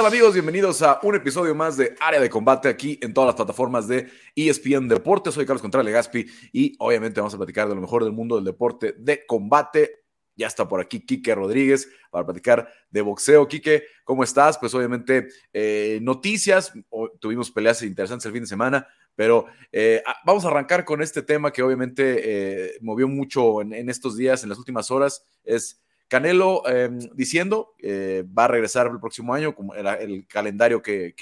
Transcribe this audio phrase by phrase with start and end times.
[0.00, 0.32] tal amigos?
[0.32, 4.08] Bienvenidos a un episodio más de Área de Combate aquí en todas las plataformas de
[4.34, 5.34] ESPN Deportes.
[5.34, 6.24] Soy Carlos Contreras Legaspi
[6.54, 10.04] y obviamente vamos a platicar de lo mejor del mundo del deporte de combate.
[10.36, 13.46] Ya está por aquí Quique Rodríguez para platicar de boxeo.
[13.46, 14.56] Quique, ¿cómo estás?
[14.56, 16.72] Pues obviamente eh, noticias,
[17.18, 21.52] tuvimos peleas interesantes el fin de semana, pero eh, vamos a arrancar con este tema
[21.52, 26.68] que obviamente eh, movió mucho en, en estos días, en las últimas horas, es Canelo
[26.68, 31.14] em, diciendo eh, va a regresar el próximo año, como el, calendario que,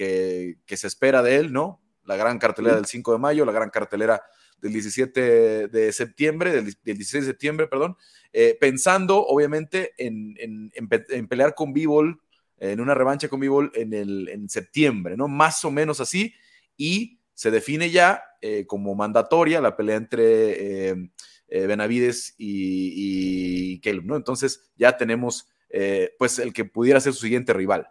[0.67, 1.83] se espera de él, ¿no?
[2.07, 4.23] La gran cartelera del 5 de mayo, la gran cartelera
[4.63, 7.99] del 17 de septiembre, del, 16 de septiembre, perdón,
[8.33, 10.71] eh, pensando obviamente en,
[11.29, 12.23] pelear con Bivol,
[12.57, 15.29] en una revancha con Bivol en, en septiembre, ¿no?
[15.29, 16.35] Más o menos así,
[16.79, 20.91] y se define ya eh, como mandatoria la pelea entre
[21.49, 24.17] eh, Benavides y, y ¿no?
[24.17, 27.89] Entonces ya tenemos eh, pues el que pudiera ser su siguiente rival.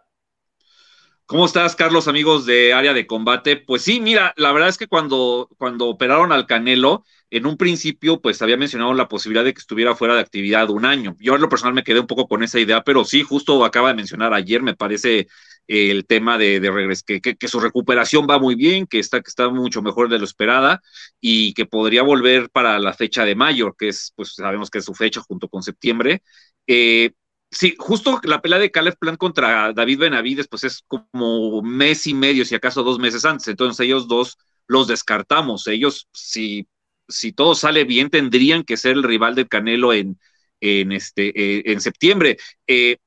[1.26, 3.58] ¿Cómo estás, Carlos, amigos de área de combate?
[3.58, 8.22] Pues sí, mira, la verdad es que cuando, cuando operaron al Canelo, en un principio,
[8.22, 11.16] pues había mencionado la posibilidad de que estuviera fuera de actividad un año.
[11.20, 13.88] Yo en lo personal me quedé un poco con esa idea, pero sí, justo acaba
[13.88, 15.28] de mencionar ayer, me parece
[15.68, 19.82] el tema de, de que, su recuperación va muy bien, que está, que está mucho
[19.82, 20.82] mejor de lo esperada
[21.20, 24.84] y que podría volver para la fecha de mayo, que es, pues sabemos que es
[24.84, 26.22] su fecha junto con septiembre.
[26.66, 27.12] Eh,
[27.50, 32.14] sí, justo la pelea de Caleb Plant contra David Benavides, pues es como mes y
[32.14, 33.48] medio, si acaso dos meses antes.
[33.48, 35.66] Entonces ellos dos los descartamos.
[35.66, 36.66] Ellos, si,
[37.08, 40.18] si todo sale bien, tendrían que ser el rival del Canelo en,
[40.60, 42.38] en, este, eh, en septiembre.
[42.66, 42.98] Eh,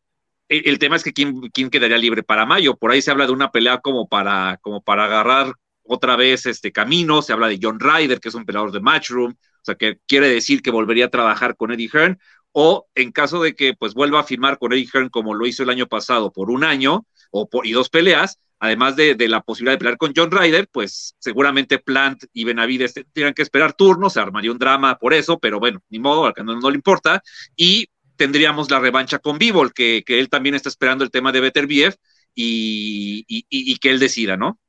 [0.52, 2.76] el tema es que ¿quién, quedaría libre para mayo.
[2.76, 6.74] Por ahí se habla de una pelea como para, como para agarrar otra vez este
[6.74, 7.22] camino.
[7.22, 9.32] Se habla de John Ryder, que es un peleador de Matchroom.
[9.32, 12.20] O sea, que quiere decir que volvería a trabajar con Eddie Hearn.
[12.52, 15.64] O en caso de que pues vuelva a firmar con Eddie Hearn como lo hizo
[15.64, 19.40] el año pasado por un año o por, y dos peleas, además de, de, la
[19.40, 24.14] posibilidad de pelear con John Ryder, pues seguramente Plant y Benavides tendrían que esperar turnos,
[24.14, 27.24] se armaría un drama por eso, pero bueno, ni modo, al no, no le importa.
[27.56, 31.42] Y tendríamos la revancha con Bivol, que, que él también está esperando el tema de
[31.42, 31.96] Beterbiev
[32.36, 34.60] y, y, y, que él decida, ¿no?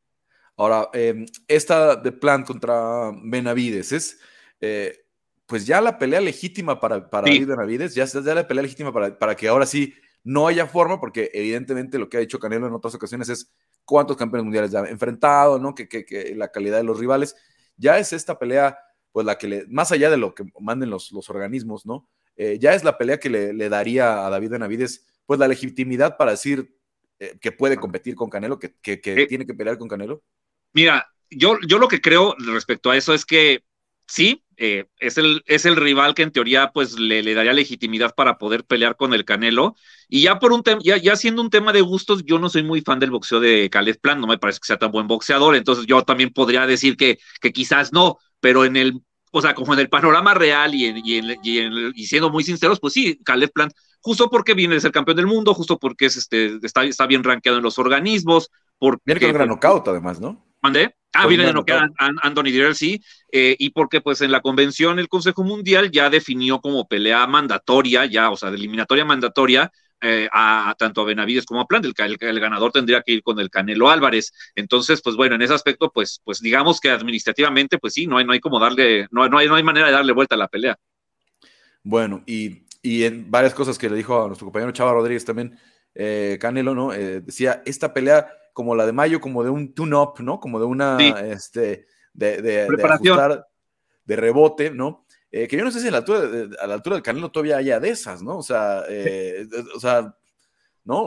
[0.56, 4.20] Ahora, em, esta de plan contra Benavides es,
[4.60, 5.04] eh,
[5.46, 9.34] pues ya la pelea legítima para, para Benavides, ya, ya la pelea legítima para, para
[9.36, 12.94] que ahora sí no haya forma, porque evidentemente lo que ha dicho Canelo en otras
[12.94, 13.52] ocasiones es
[13.84, 15.74] cuántos campeones mundiales ya ha enfrentado, ¿no?
[15.74, 17.36] Que, que, que, la calidad de los rivales.
[17.76, 18.78] Ya es esta pelea,
[19.10, 22.08] pues la que le, más allá de lo que manden los, los organismos, ¿no?
[22.36, 26.32] Eh, ya es la pelea que le, daría a David Benavides, pues la legitimidad para
[26.32, 26.74] decir
[27.18, 30.22] eh, que puede competir con Canelo, que, eh, tiene que pelear con Canelo.
[30.72, 33.62] Mira, yo, yo lo que creo respecto a eso es que
[34.06, 38.38] sí, es, el, es el rival que en teoría pues le, le, daría legitimidad para
[38.38, 39.74] poder pelear con el Canelo.
[40.08, 42.62] Y ya por un tema, ya, ya siendo un tema de gustos, yo no soy
[42.62, 45.56] muy fan del boxeo de Caleb Plan, no me parece que sea tan buen boxeador,
[45.56, 49.72] entonces yo también podría decir que, que quizás no, pero en el o sea, como
[49.72, 50.86] en el panorama real y,
[51.42, 55.26] y, siendo muy sinceros, pues sí, Caleb Plant, justo porque viene de ser campeón del
[55.26, 58.50] mundo, justo porque es, este, está, está bien rankeado en los organismos.
[58.78, 60.44] Porque, viene con un gran knockout, además, ¿no?
[60.60, 60.94] ¿Mandé?
[61.14, 65.08] Ah, viene de knockout Anthony Dirrell, sí, eh, y porque pues en la convención el
[65.08, 69.72] Consejo Mundial ya definió como pelea mandatoria, ya, o sea, de eliminatoria mandatoria,
[70.02, 71.86] eh, a, tanto a Benavides como a Plant.
[71.86, 74.32] El, el, ganador tendría que ir con el Canelo Álvarez.
[74.54, 78.24] Entonces, pues bueno, en ese aspecto, pues, pues digamos que administrativamente, pues sí, no hay,
[78.24, 80.48] no hay como darle, no, no, hay, no hay manera de darle vuelta a la
[80.48, 80.76] pelea.
[81.84, 85.58] Bueno, y, y en varias cosas que le dijo a nuestro compañero Chava Rodríguez también,
[85.94, 86.92] eh, Canelo, ¿no?
[86.92, 90.40] Eh, decía, esta pelea como la de Mayo, como de un tune-up, ¿no?
[90.40, 93.42] Como de una, este, de, de, de,
[94.04, 95.01] de rebote, ¿no?
[95.34, 96.20] Eh, que yo no sé si a la, altura,
[96.60, 98.36] a la altura del Canelo todavía haya de esas, ¿no?
[98.36, 100.14] O sea, eh, o sea,
[100.84, 101.06] ¿no?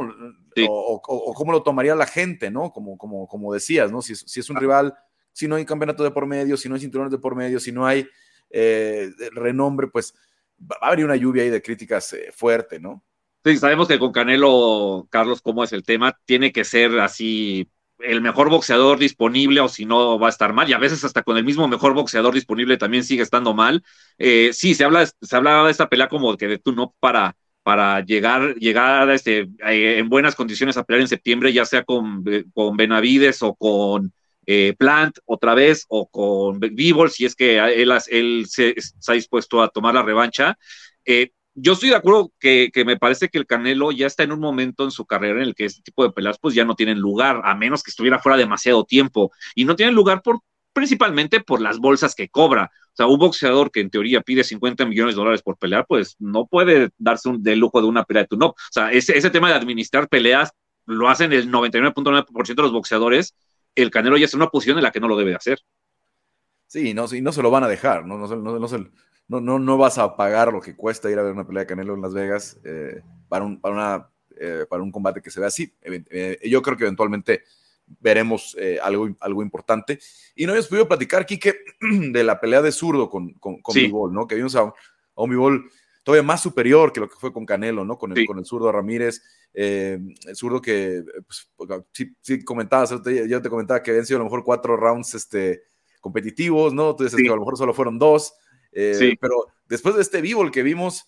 [0.68, 2.72] O, cómo lo tomaría la gente, ¿no?
[2.72, 4.02] Como, como, como decías, ¿no?
[4.02, 4.96] Si, si, es un rival,
[5.32, 7.72] si no hay campeonato de por medio, si no hay cinturones de por medio, si
[7.72, 8.08] no hay
[8.50, 10.16] eh, renombre, pues
[10.60, 13.04] va a haber una lluvia ahí de críticas fuerte, ¿no?
[13.44, 17.70] Sí, sabemos que con Canelo, Carlos, cómo es el tema, tiene que ser así
[18.00, 20.70] el mejor boxeador disponible o si no va a estar mal.
[20.70, 23.84] Y a veces hasta con el mismo mejor boxeador disponible también sigue estando mal.
[24.18, 27.36] Eh, sí, se habla, se hablaba de esta pelea como que de tú no para,
[27.64, 32.24] para llegar, llegar este, eh, en buenas condiciones a pelear en septiembre, ya sea con,
[32.54, 34.14] con Benavides o con
[34.46, 39.62] eh, Plant otra vez o con Vivol, si es que él, él se, está dispuesto
[39.62, 40.58] a tomar la revancha
[41.56, 44.84] yo estoy de acuerdo que, me parece que el Canelo ya está en un momento
[44.84, 47.42] en su carrera en el que este tipo de peleas pues ya no tienen lugar,
[47.46, 49.32] a menos que estuviera fuera demasiado tiempo.
[49.56, 50.42] Y no tienen lugar por,
[50.74, 52.72] principalmente por las bolsas que cobra.
[52.88, 56.18] O sea, un boxeador que en teoría pide 50 millones de dólares por pelear, pues
[56.20, 58.48] no puede darse un, de lujo de una pelea de tu no.
[58.48, 60.52] O sea, ese, ese tema de administrar peleas
[60.86, 63.34] lo hacen el 99.9% de los boxeadores,
[63.76, 65.60] el Canelo ya está en una posición en la que no lo debe hacer.
[66.68, 68.68] Sí, no, sí, no se lo van a dejar, no, no, no, no,
[69.28, 72.02] no, vas a pagar lo que cuesta ir a ver una pelea de Canelo en
[72.02, 75.74] Las Vegas eh, para, un, para, una, eh, para un combate que se vea así.
[75.82, 77.44] Eh, yo creo que eventualmente
[78.00, 80.00] veremos algo, algo importante.
[80.36, 81.56] Y no habíamos podido platicar, Quique,
[82.12, 84.28] de la pelea de zurdo con, con, con ¿no?
[84.28, 84.74] Que vimos a, a
[85.16, 85.70] un Bivol
[86.06, 87.98] todavía más superior que lo que fue con Canelo, ¿no?
[87.98, 89.24] Con el, con el zurdo Ramírez,
[89.56, 91.50] eh, el zurdo que, pues,
[91.92, 92.92] sí, sí, comentabas,
[93.28, 95.64] yo te comentaba que habían sido a lo mejor cuatro rounds este,
[96.00, 96.96] competitivos, ¿no?
[96.96, 98.36] Tú dices que a lo mejor solo fueron dos,
[98.76, 101.08] eh, pero después de este vivo, el que vimos,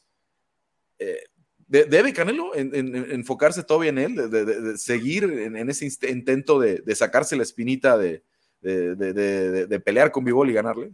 [0.97, 1.21] eh,
[1.67, 7.97] ¿debe Canelo enfocarse todavía en él, de, seguir en, ese intento de, sacarse la espinita
[7.97, 8.23] de,
[9.85, 10.91] pelear con Bivol y ganarle?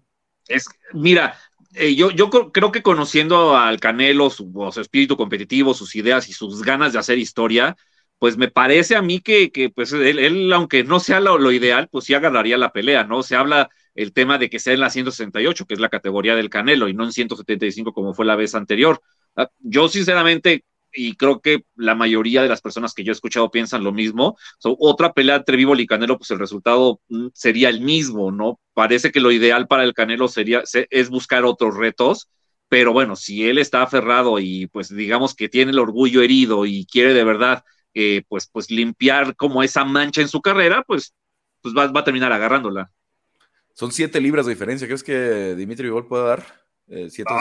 [0.48, 1.38] Es, mira,
[1.76, 6.64] eh, yo, yo creo que conociendo al Canelo, su, espíritu competitivo, sus ideas y sus
[6.64, 7.78] ganas de hacer historia,
[8.18, 12.14] pues me parece a mí que, pues él, aunque no sea lo, ideal, pues sí
[12.14, 13.22] agarraría la pelea, ¿no?
[13.22, 16.50] Se habla el tema de que sea en la 168, que es la categoría del
[16.50, 19.02] Canelo, y no en 175 como fue la vez anterior.
[19.36, 23.50] Ah, yo sinceramente y creo que la mayoría de las personas que yo he escuchado
[23.52, 24.38] piensan lo mismo.
[24.62, 28.60] otra pelea entre Vivo y Canelo, pues el resultado mm, sería el mismo, ¿no?
[28.74, 32.30] Parece que lo ideal para el Canelo sería es buscar otros retos,
[32.70, 36.86] pero bueno, si él está aferrado y pues digamos que tiene el orgullo herido y
[36.86, 37.64] quiere de verdad
[37.94, 41.14] eh, pues, pues limpiar como esa mancha en su carrera, pues,
[41.62, 42.92] pues va, a terminar agarrándola.
[43.74, 44.88] Son siete libras de diferencia.
[44.88, 46.66] ¿Crees que Dimitri Vivol puede dar?
[46.88, 47.32] Eh, siete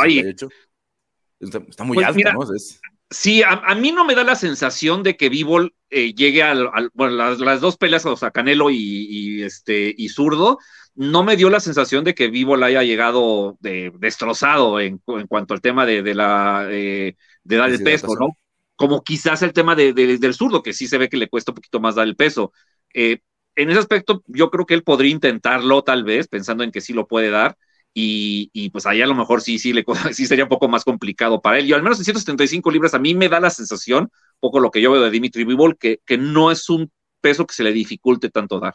[1.40, 2.54] Está, está, muy pues alto, ¿no?
[2.54, 2.80] Es...
[3.12, 7.34] Sí, a, mí no me da la sensación de que Bivol eh, llegue al, bueno,
[7.34, 10.58] las, dos peleas, o sea, Canelo y, este y Zurdo,
[10.94, 15.84] no me dio la sensación de que Bivol haya llegado destrozado en, cuanto al tema
[15.84, 18.38] de, la eh, de dar el peso, ¿no?
[18.76, 21.80] Como quizás el tema del zurdo, que sí se ve que le cuesta un poquito
[21.80, 22.52] más dar el peso.
[22.94, 23.18] Eh,
[23.56, 26.92] en ese aspecto, yo creo que él podría intentarlo, tal vez, pensando en que sí
[26.92, 27.56] lo puede dar
[27.94, 31.40] y, pues ahí a lo mejor sí, sí, le, sí sería un poco más complicado
[31.40, 31.66] para él.
[31.66, 34.10] Y al menos en 175 libras a mí me da la sensación,
[34.40, 36.90] poco lo que yo veo de Dimitri Vivol, que, que no es un
[37.20, 38.74] peso que se le dificulte tanto dar.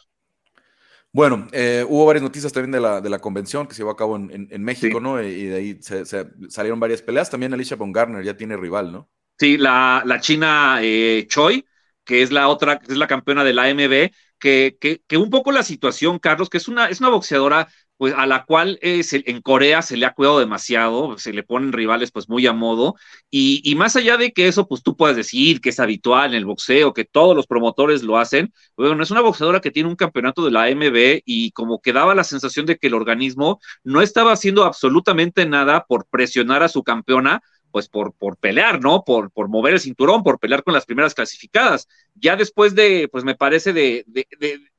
[1.11, 3.97] Bueno, eh, hubo varias noticias también de la, de la convención que se llevó a
[3.97, 5.21] cabo en, en, México, ¿no?
[5.23, 7.29] Y de ahí se, salieron varias peleas.
[7.29, 9.09] También Alicia Von Garner ya tiene rival, ¿no?
[9.39, 11.65] Sí, la, la china eh, Choi,
[12.07, 14.77] que es la otra, que es la campeona de la AMB, que,
[15.07, 17.67] que, un poco la situación, Carlos, que es una, es una boxeadora
[17.97, 22.11] pues a la cual en Corea se le ha cuidado demasiado, se le ponen rivales
[22.11, 22.95] pues muy a modo,
[23.31, 26.45] y, más allá de que eso pues tú puedes decir que es habitual en el
[26.45, 30.45] boxeo, que todos los promotores lo hacen, bueno, es una boxeadora que tiene un campeonato
[30.45, 34.31] de la AMB y como que daba la sensación de que el organismo no estaba
[34.31, 37.41] haciendo absolutamente nada por presionar a su campeona,
[37.71, 39.03] pues por, por pelear, ¿no?
[39.03, 41.87] Por, por mover el cinturón, por pelear con las primeras clasificadas.
[42.15, 44.27] Ya después de, pues me parece de, de,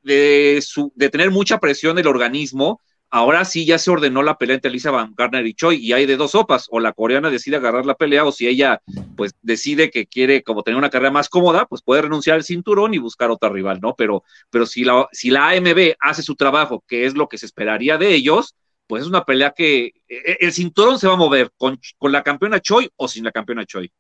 [0.03, 2.81] de, su, de tener mucha presión el organismo,
[3.11, 6.05] Ahora sí ya se ordenó la pelea entre Lisa Van Garner y Choi y hay
[6.05, 8.83] de dos sopas, o la coreana decide agarrar la pelea o si ella
[9.17, 12.93] pues decide que quiere como tener una carrera más cómoda, pues puede renunciar al cinturón
[12.93, 13.95] y buscar otra rival, ¿no?
[13.97, 17.47] Pero, pero si, la, si la AMB hace su trabajo, que es lo que se
[17.47, 18.55] esperaría de ellos,
[18.89, 22.11] pues es una pelea que e, e, el cinturón se va a mover con, con
[22.11, 23.93] la campeona Choi o sin la campeona Choi.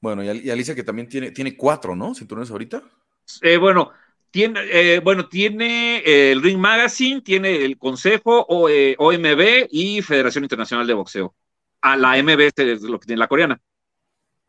[0.00, 2.14] Bueno, y, Alicia que también tiene, tiene cuatro, ¿no?
[2.14, 2.82] ¿Cinturones ahorita?
[3.42, 3.92] Eh, bueno,
[4.30, 10.44] tiene, eh, bueno, tiene el Ring Magazine, tiene el Consejo o, eh, OMB y Federación
[10.44, 11.34] Internacional de Boxeo.
[11.82, 13.60] A la MB es lo que tiene la coreana.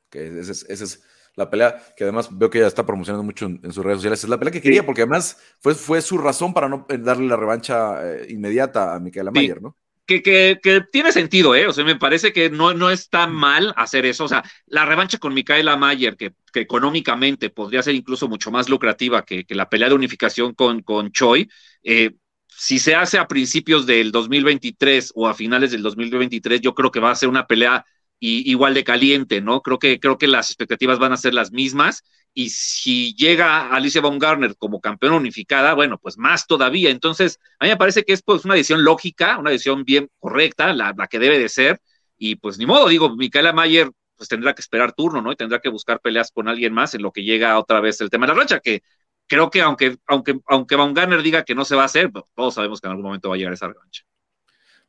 [0.09, 1.03] Que esa es,
[1.39, 4.23] la pelea que además veo que ella está promocionando mucho en, sus redes sociales.
[4.23, 7.37] Es la pelea que quería, porque además fue, fue su razón para no darle la
[7.37, 9.75] revancha eh, inmediata a Michaela Mayer, ¿no?
[10.05, 11.67] que, tiene sentido, ¿eh?
[11.67, 14.25] O sea, me parece que no, no está mal hacer eso.
[14.25, 19.23] O sea, la revancha con Micaela Mayer, que, económicamente podría ser incluso mucho más lucrativa
[19.23, 21.47] que, la pelea de unificación con, con Choi,
[21.83, 22.15] eh,
[22.47, 26.99] si se hace a principios del 2023 o a finales del 2023, yo creo que
[26.99, 27.85] va a ser una pelea
[28.19, 29.61] igual de caliente, ¿no?
[29.61, 34.01] Creo que, creo que las expectativas van a ser las mismas y si llega Alicia
[34.01, 36.89] Baumgartner como campeona unificada, bueno, pues más todavía.
[36.89, 40.73] Entonces, a mí me parece que es pues una decisión lógica, una decisión bien correcta,
[40.73, 41.79] la, la que debe de ser,
[42.17, 45.31] y pues ni modo, digo, Micaela Mayer pues tendrá que esperar turno, ¿no?
[45.31, 48.09] Y tendrá que buscar peleas con alguien más en lo que llega otra vez el
[48.09, 48.83] tema de la racha, que
[49.27, 52.55] creo que aunque, aunque, aunque Baumgartner diga que no se va a hacer, pues, todos
[52.55, 54.03] sabemos que en algún momento va a llegar esa revancha.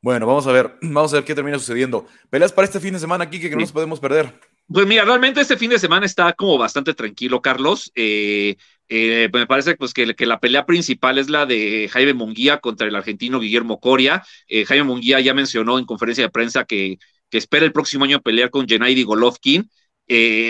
[0.03, 2.07] Bueno, vamos a ver, vamos a ver qué termina sucediendo.
[2.31, 4.33] Peleas para este fin de semana, aquí que no nos podemos perder.
[4.73, 7.91] Pues mira, realmente este fin de semana está como bastante tranquilo, Carlos.
[7.97, 8.57] Eh,
[8.89, 12.87] eh, me parece pues que, que, la pelea principal es la de Jaime Munguía contra
[12.87, 14.23] el argentino Guillermo Coria.
[14.47, 16.99] Eh, Jaime Munguía ya mencionó en conferencia de prensa que,
[17.31, 19.69] que espera el próximo año pelear con Gennady Golovkin.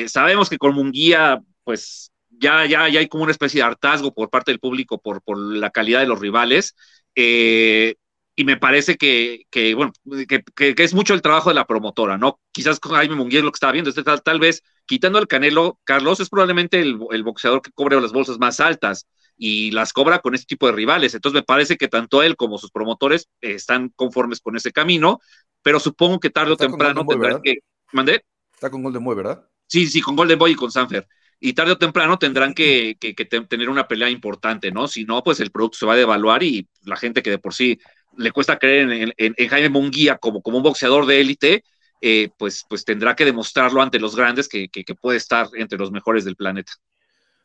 [0.07, 4.28] sabemos que con Munguía, pues ya, ya, ya hay como una especie de hartazgo por
[4.28, 6.75] parte del público por, por la calidad de los rivales.
[7.14, 7.97] Eh,
[8.40, 9.92] y me parece que, que bueno,
[10.26, 12.40] que, que, es mucho el trabajo de la promotora, ¿no?
[12.52, 15.78] Quizás con Jaime Munguía lo que estaba viendo, este, tal, tal vez quitando al Canelo,
[15.85, 19.06] Carlos es probablemente el, el boxeador que cobre las bolsas más altas
[19.37, 21.12] y las cobra con este tipo de rivales.
[21.12, 25.20] Entonces me parece que tanto él como sus promotores están conformes con ese camino,
[25.61, 27.59] pero supongo que tarde o temprano tendrán que...
[27.92, 28.25] ¿Mandé?
[28.54, 29.47] Está con Golden Boy, ¿verdad?
[29.66, 31.06] Sí, sí, con Golden Boy y con Sanfer
[31.40, 34.87] y tarde o temprano tendrán que, que, que, tener una pelea importante, ¿no?
[34.87, 37.54] Si no, pues el producto se va a devaluar y la gente que de por
[37.54, 37.80] sí
[38.21, 41.65] le cuesta creer en, en, en Jaime Munguía como, como un boxeador de élite,
[42.03, 45.79] eh, pues, pues tendrá que demostrarlo ante los grandes que, que, que, puede estar entre
[45.79, 46.73] los mejores del planeta.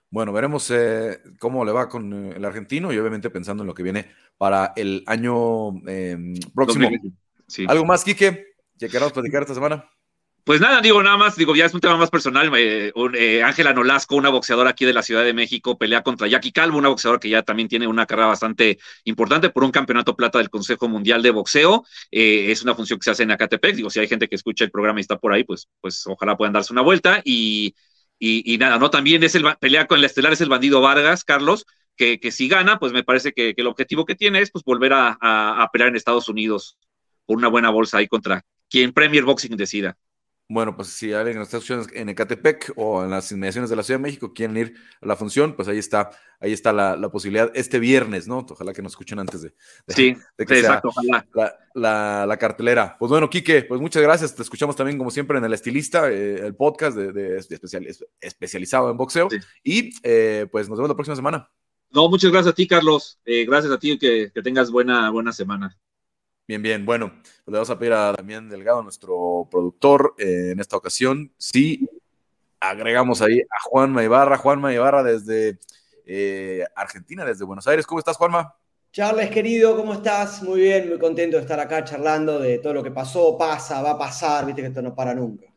[0.09, 3.73] Bueno, veremos eh, cómo le va con eh, el argentino y obviamente pensando en lo
[3.73, 6.89] que viene para el año em, próximo.
[7.47, 7.65] Sí.
[7.67, 8.45] ¿Algo más, Quique,
[8.79, 9.89] que queramos platicar esta semana?
[10.45, 12.51] Pues nada, digo nada más, digo, ya es un tema más personal.
[12.55, 16.51] Eh, eh, Ángela Nolasco, una boxeadora aquí de la Ciudad de México, pelea contra Jackie
[16.51, 20.37] Calvo, una boxeadora que ya también tiene una carrera bastante importante por un campeonato plata
[20.37, 21.83] del Consejo Mundial de Boxeo.
[22.11, 23.75] Eh, es una función que se hace en Acatepec.
[23.75, 26.37] Digo, si hay gente que escucha el programa y está por ahí, pues, pues ojalá
[26.37, 27.21] puedan darse una vuelta.
[27.25, 27.73] Y,
[28.19, 28.91] y, nada, ¿no?
[28.91, 31.65] También es el pelea con el estelar, es el bandido Vargas, Carlos,
[31.97, 34.93] que, que si gana, pues me parece que, el objetivo que tiene es pues volver
[34.93, 36.77] a, a, a pelear en Estados Unidos
[37.25, 39.97] por una buena bolsa ahí contra quien Premier Boxing decida.
[40.47, 43.81] Bueno, pues si alguien nos está escuchando en Ecatepec o en las inmediaciones de la
[43.81, 47.09] Ciudad de México quieren ir a la función, pues ahí está, ahí está la, la
[47.09, 48.45] posibilidad este viernes, ¿no?
[48.47, 49.55] Ojalá que nos escuchen antes de,
[49.87, 51.25] de, sí, de que sí, exacto, ojalá.
[51.33, 52.95] La, la, la, cartelera.
[52.99, 54.35] Pues bueno, Quique, pues muchas gracias.
[54.35, 57.87] Te escuchamos también, como siempre, en El Estilista, eh, el podcast de, de especial,
[58.21, 59.29] especializado en boxeo.
[59.31, 59.37] Sí.
[59.63, 61.49] Y eh, pues nos vemos la próxima semana.
[61.89, 63.19] No, muchas gracias a ti, Carlos.
[63.25, 65.75] Eh, gracias a ti, que, que tengas buena, buena semana.
[66.47, 66.85] Bien, bien.
[66.85, 71.31] Bueno, pues le vamos a pedir a Damián Delgado, nuestro productor, eh, en esta ocasión,
[71.37, 71.89] si
[72.59, 74.37] agregamos ahí a Juanma Ibarra.
[74.37, 75.57] Juanma Ibarra desde
[76.05, 77.87] eh, Argentina, desde Buenos Aires.
[77.87, 78.55] ¿Cómo estás, Juanma?
[78.91, 80.41] Charles, querido, ¿cómo estás?
[80.43, 83.91] Muy bien, muy contento de estar acá charlando de todo lo que pasó, pasa, va
[83.91, 85.47] a pasar, viste que esto no para nunca.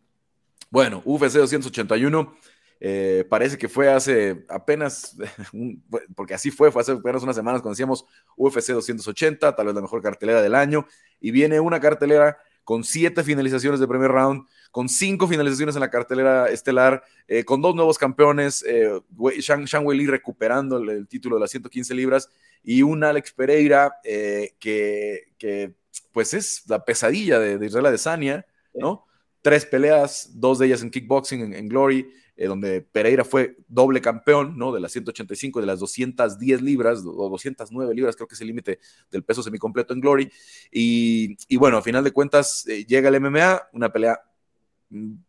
[0.70, 2.34] Bueno, UFC 281
[2.80, 5.16] eh, parece que fue hace apenas,
[6.14, 8.04] porque así fue, fue hace apenas unas semanas cuando decíamos
[8.36, 10.86] UFC 280, tal vez la mejor cartelera del año,
[11.20, 15.90] y viene una cartelera con siete finalizaciones de primer round, con cinco finalizaciones en la
[15.90, 18.90] cartelera estelar, eh, con dos nuevos campeones, eh,
[19.38, 22.28] Shang, Shang Wei Li recuperando el, el, título de las 115 libras,
[22.62, 25.76] y un Alex Pereira eh, que, que,
[26.12, 28.44] pues es la pesadilla de, de Israel Adesanya,
[28.74, 29.06] ¿no?
[29.40, 34.00] Tres peleas, dos de ellas en kickboxing, en, en Glory, eh, donde Pereira fue doble
[34.00, 34.70] campeón, ¿no?
[34.72, 38.78] De las 185, de las 210 libras, o 209 libras, creo que es el límite
[39.10, 40.30] del peso semicompleto en Glory.
[40.70, 44.20] Y, bueno, a final de cuentas eh, llega el MMA, una pelea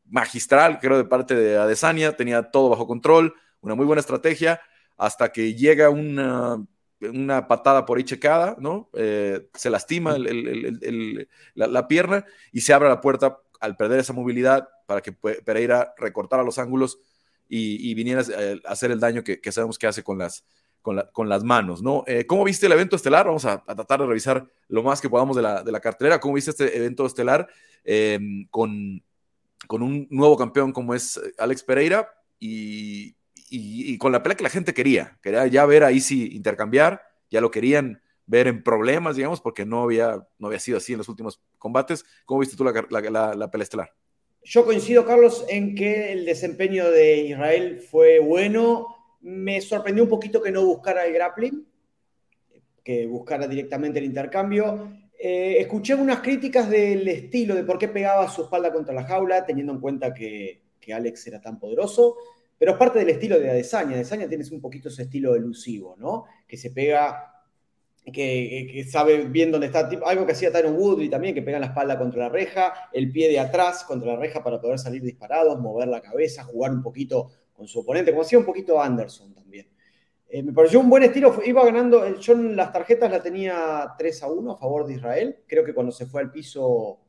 [0.06, 4.62] magistral, creo, de parte de Adesanya, tenía todo bajo control, una muy buena estrategia,
[4.96, 6.68] hasta que llega una,
[7.48, 8.92] patada por ahí checada, ¿no?
[8.94, 14.70] Eh, se lastima la, la pierna y se abre la puerta al perder esa movilidad
[14.86, 17.00] para que Pereira recortara los ángulos
[17.48, 20.44] y, viniera a hacer el daño que, sabemos que hace con las,
[20.82, 22.04] con, la, con las manos, ¿no?
[22.06, 23.26] Eh, ¿Cómo viste el evento estelar?
[23.26, 26.20] Vamos a, tratar de revisar lo más que podamos de la, de la cartelera.
[26.20, 27.48] ¿Cómo viste este evento estelar
[27.84, 28.20] eh,
[28.52, 29.04] con,
[29.68, 32.08] con un nuevo campeón como es Alex Pereira
[32.40, 33.16] y,
[33.50, 35.18] y, y, con la pelea que la gente quería?
[35.22, 37.02] Quería ya ver ahí si intercambiar,
[37.32, 38.00] ya lo querían
[38.30, 42.06] ver en problemas, digamos, porque no había, no había sido así en los últimos combates.
[42.26, 43.92] ¿Cómo viste tú la, la, la, la pelea estelar?
[44.44, 48.88] Yo coincido, Carlos, en que el desempeño de Israel fue bueno.
[49.22, 51.68] Me sorprendió un poquito que no buscara el grappling,
[52.84, 54.94] que buscara directamente el intercambio.
[55.20, 59.44] Eh, escuché unas críticas del estilo, de por qué pegaba su espalda contra la jaula,
[59.44, 62.16] teniendo en cuenta que, que Alex era tan poderoso,
[62.58, 63.96] pero es parte del estilo de Adesanya.
[63.96, 66.26] Adesanya tiene un poquito ese estilo elusivo, ¿no?
[66.48, 67.29] Que se pega
[68.12, 71.98] que, sabe bien dónde está, algo que hacía Tyron Woodley también, que pega la espalda
[71.98, 75.88] contra la reja, el pie de atrás contra la reja para poder salir disparados, mover
[75.88, 79.68] la cabeza, jugar un poquito con su oponente, como hacía un poquito Anderson también.
[80.28, 84.24] Eh, me pareció un buen estilo, iba ganando, yo en las tarjetas la tenía 3
[84.24, 87.00] a 1 a favor de Israel, creo que cuando se fue al piso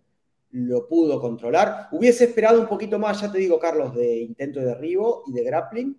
[0.53, 1.89] lo pudo controlar.
[1.93, 5.45] Hubiese esperado un poquito más, ya te digo, Carlos, de intento de derribo y de
[5.45, 5.99] grappling.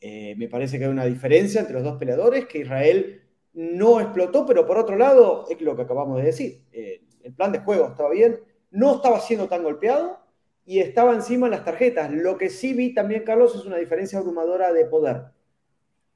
[0.00, 3.27] Eh, me parece que hay una diferencia entre los dos peleadores, que Israel
[3.58, 7.50] no explotó, pero por otro lado, es lo que acabamos de decir, eh, el plan
[7.50, 8.38] de juego estaba bien,
[8.70, 10.20] no estaba siendo tan golpeado
[10.64, 12.12] y estaba encima en las tarjetas.
[12.12, 15.22] Lo que sí vi también, Carlos, es una diferencia abrumadora de poder.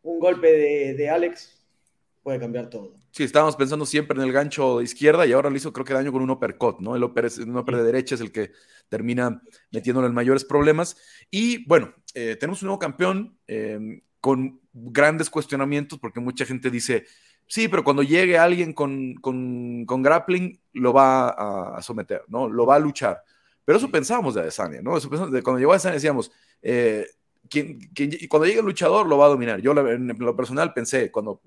[0.03, 1.67] Un golpe de, de Alex
[2.23, 2.95] puede cambiar todo.
[3.11, 5.95] Sí, estábamos pensando siempre en el gancho de izquierda y ahora lo hizo creo que
[5.95, 6.95] daño con un uppercut, ¿no?
[6.95, 8.53] El upper, un upper de derecha es el que
[8.89, 10.97] termina metiéndole en mayores problemas.
[11.29, 17.05] Y bueno, eh, tenemos un nuevo campeón eh, con grandes cuestionamientos porque mucha gente dice,
[17.53, 21.29] sí, pero cuando llegue alguien con, con, con grappling lo va
[21.77, 22.49] a, someter, ¿no?
[22.49, 23.23] Lo va a luchar.
[23.63, 24.97] Pero eso pensábamos de Adesanya, ¿no?
[24.97, 26.33] Eso cuando llegó Adesanya decíamos,
[26.63, 27.07] eh,
[28.31, 29.61] cuando llegue el luchador lo va a dominar.
[29.61, 31.43] Yo en lo personal pensé, cuando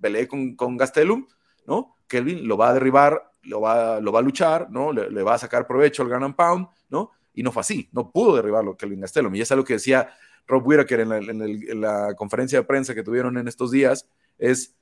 [0.00, 1.26] peleé con, con Gastelum,
[1.66, 1.98] ¿no?
[2.06, 4.94] Kelvin lo va a derribar, lo va, lo va a luchar, ¿no?
[4.94, 7.10] Le, va a sacar provecho al Grand Pound, ¿no?
[7.34, 9.34] Y no fue así, no pudo derribarlo Kelvin Gastelum.
[9.34, 10.08] Y es algo que decía
[10.46, 14.08] Rob Whittaker en la, en, la, conferencia de prensa que tuvieron en estos días,
[14.38, 14.74] es,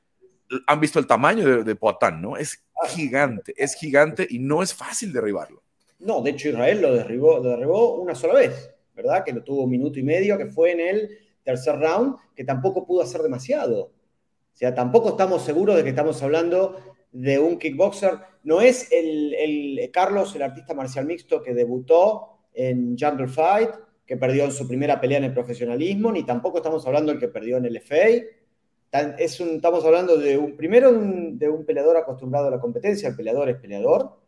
[0.67, 2.37] han visto el tamaño de, de Poatán, ¿no?
[2.37, 5.63] Es gigante, es gigante y no es fácil derribarlo.
[5.99, 9.25] No, de hecho Israel lo derribó, lo derribó una sola vez, ¿verdad?
[9.25, 12.87] Que lo tuvo un minuto y medio, que fue en el tercer round, que tampoco
[12.87, 13.81] pudo hacer demasiado.
[13.83, 18.19] O sea, tampoco estamos seguros de que estamos hablando de un kickboxer.
[18.43, 23.71] No es el, Carlos, el artista marcial mixto que debutó en Jungle Fight,
[24.07, 27.29] que perdió en su primera pelea en el profesionalismo, ni tampoco estamos hablando del que
[27.29, 28.23] perdió en el FA.
[29.19, 33.49] Es estamos hablando de un, primero de un peleador acostumbrado a la competencia, el peleador
[33.49, 34.19] es peleador,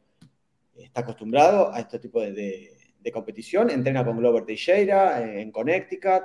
[0.77, 6.23] está acostumbrado a este tipo de, de competición, entrena con Glover Teixeira en Connecticut,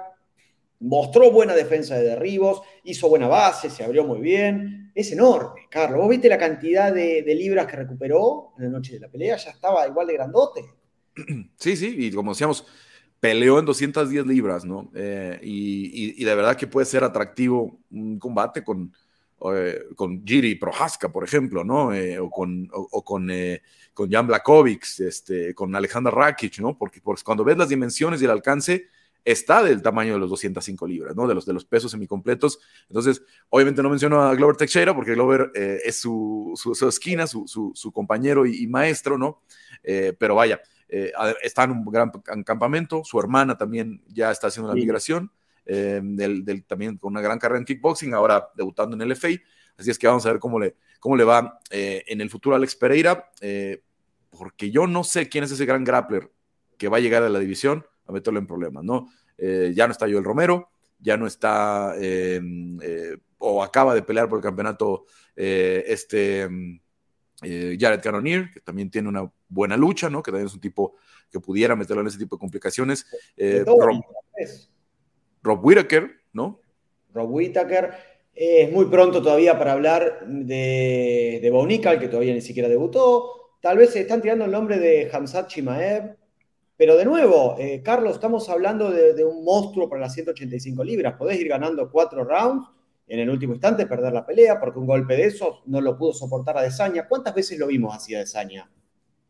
[0.83, 4.91] mostró buena defensa de derribos, hizo buena base, se abrió muy bien.
[4.93, 6.01] Es enorme, Carlos.
[6.01, 9.37] ¿Vos viste la cantidad de, libras que recuperó en la noche de la pelea?
[9.37, 10.61] Ya estaba igual de grandote.
[11.57, 12.65] Sí, sí, y como decíamos,
[13.23, 14.91] peleó en 210 libras, ¿no?
[14.93, 18.93] Eh, y, de verdad que puede ser atractivo un combate con,
[19.55, 21.93] eh, con Giri Prohaska, por ejemplo, ¿no?
[21.93, 23.31] Eh, o con, con,
[23.93, 26.77] con Jan Blakovic, este, con Alejandra Rakic, ¿no?
[26.77, 28.87] Porque, porque cuando ves las dimensiones y el alcance
[29.23, 31.25] está del tamaño de los 205 libras, ¿no?
[31.25, 32.59] De los, de los pesos semicompletos.
[32.89, 37.45] Entonces, obviamente no menciono a Glover Teixeira porque Glover eh, es su, su, esquina, su,
[37.47, 39.43] su, compañero y, maestro, ¿no?
[39.81, 40.61] Eh, pero vaya,
[40.95, 42.11] eh, está en un gran
[42.45, 45.31] campamento, su hermana también ya está haciendo la migración,
[45.65, 49.29] del, también con una gran carrera en kickboxing, ahora debutando en el FA.
[49.75, 52.57] Así es que vamos a ver cómo le, cómo le va en el futuro a
[52.57, 53.31] Alex Pereira,
[54.29, 56.29] porque yo no sé quién es ese gran grappler
[56.77, 59.09] que va a llegar a la división a meterlo en problemas, ¿no?
[59.37, 62.39] Eh, ya no está Joel Romero, ya no está, eh,
[63.39, 65.05] o acaba de pelear por el campeonato
[67.43, 70.23] eh, Jared Cannonier, que también tiene una buena lucha, ¿no?
[70.23, 70.95] Que también es un tipo
[71.31, 73.05] que pudiera meterlo en ese tipo de complicaciones.
[75.41, 76.59] Rob, Whittaker, ¿no?
[77.13, 77.91] Rob Whittaker.
[78.33, 83.43] es muy pronto todavía para hablar de, de Bonical, que todavía ni siquiera debutó.
[83.63, 86.17] Tal vez se están tirando el nombre de Hamzat Chimaev,
[86.75, 91.15] pero de nuevo, eh, Carlos, estamos hablando de, un monstruo para las 185 libras.
[91.17, 92.67] Podés ir ganando cuatro rounds
[93.07, 96.13] en el último instante, perder la pelea, porque un golpe de esos no lo pudo
[96.13, 97.07] soportar a Desaña.
[97.07, 98.69] ¿Cuántas veces lo vimos así a Desaña?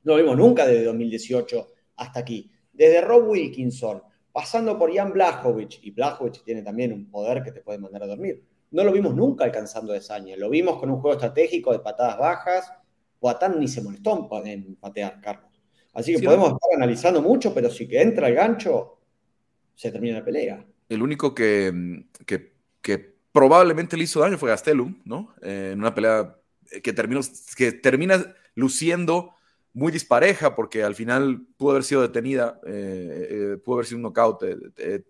[0.03, 2.51] No lo vimos nunca desde 2018 hasta aquí.
[2.71, 7.61] Desde Rob Wilkinson, pasando por Jan Blachowicz, y Blachowicz tiene también un poder que te
[7.61, 8.43] puede mandar a dormir.
[8.71, 10.35] No lo vimos nunca alcanzando a Desaña.
[10.35, 12.71] Lo vimos con un juego estratégico de patadas bajas.
[13.21, 15.51] Boatán ni se molestó en patear, Carlos.
[15.93, 18.99] Así que podemos estar analizando mucho, pero si que entra el gancho,
[19.75, 20.65] se termina la pelea.
[20.89, 25.33] El único que, que, probablemente le hizo daño fue Gastelum, ¿no?
[25.41, 26.37] Eh, en una pelea
[26.81, 27.19] que, terminó,
[27.57, 29.31] que termina luciendo
[29.73, 34.03] muy dispareja porque al final pudo haber sido detenida, eh, eh, pudo haber sido un
[34.03, 34.43] knockout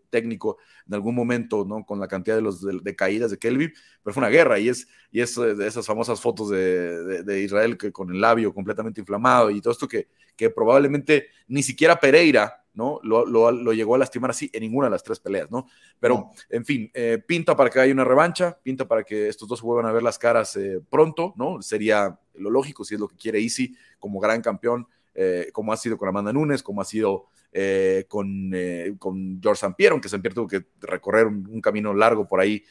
[0.10, 0.58] técnico
[0.88, 1.86] en algún momento, ¿no?
[1.86, 4.88] Con la cantidad de, los, de, caídas de Kelvin, pero fue una guerra y es,
[5.12, 9.52] y es de esas famosas fotos de, de, Israel que con el labio completamente inflamado
[9.52, 10.08] y todo esto que,
[10.38, 13.00] que probablemente ni siquiera Pereira, ¿no?
[13.04, 15.68] Lo, lo, lo, llegó a lastimar así en ninguna de las tres peleas, ¿no?
[16.00, 19.62] Pero, en fin, eh, pinta para que haya una revancha, pinta para que estos dos
[19.62, 20.58] vuelvan a ver las caras
[20.90, 21.62] pronto, ¿no?
[21.62, 25.78] Sería lo lógico si es lo que quiere Easy como gran campeón, eh, como ha
[25.78, 30.34] sido con Amanda Nunes, como ha sido eh, con, eh, con George Sampier, aunque Sampier
[30.34, 32.64] tuvo que recorrer un, camino largo por ahí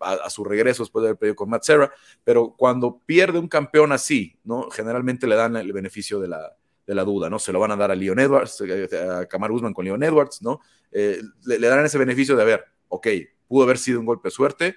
[0.00, 1.90] a, su regreso después de haber perdido con Matt Serra,
[2.22, 4.70] pero cuando pierde un campeón así, ¿no?
[4.70, 7.38] generalmente le dan el beneficio de la, de la duda, ¿no?
[7.38, 10.60] Se lo van a dar a Leon Edwards, a Kamar Usman con Leon Edwards, ¿no?
[10.90, 13.08] le, le, darán ese beneficio de ver, ok,
[13.48, 14.76] pudo haber sido un golpe de suerte,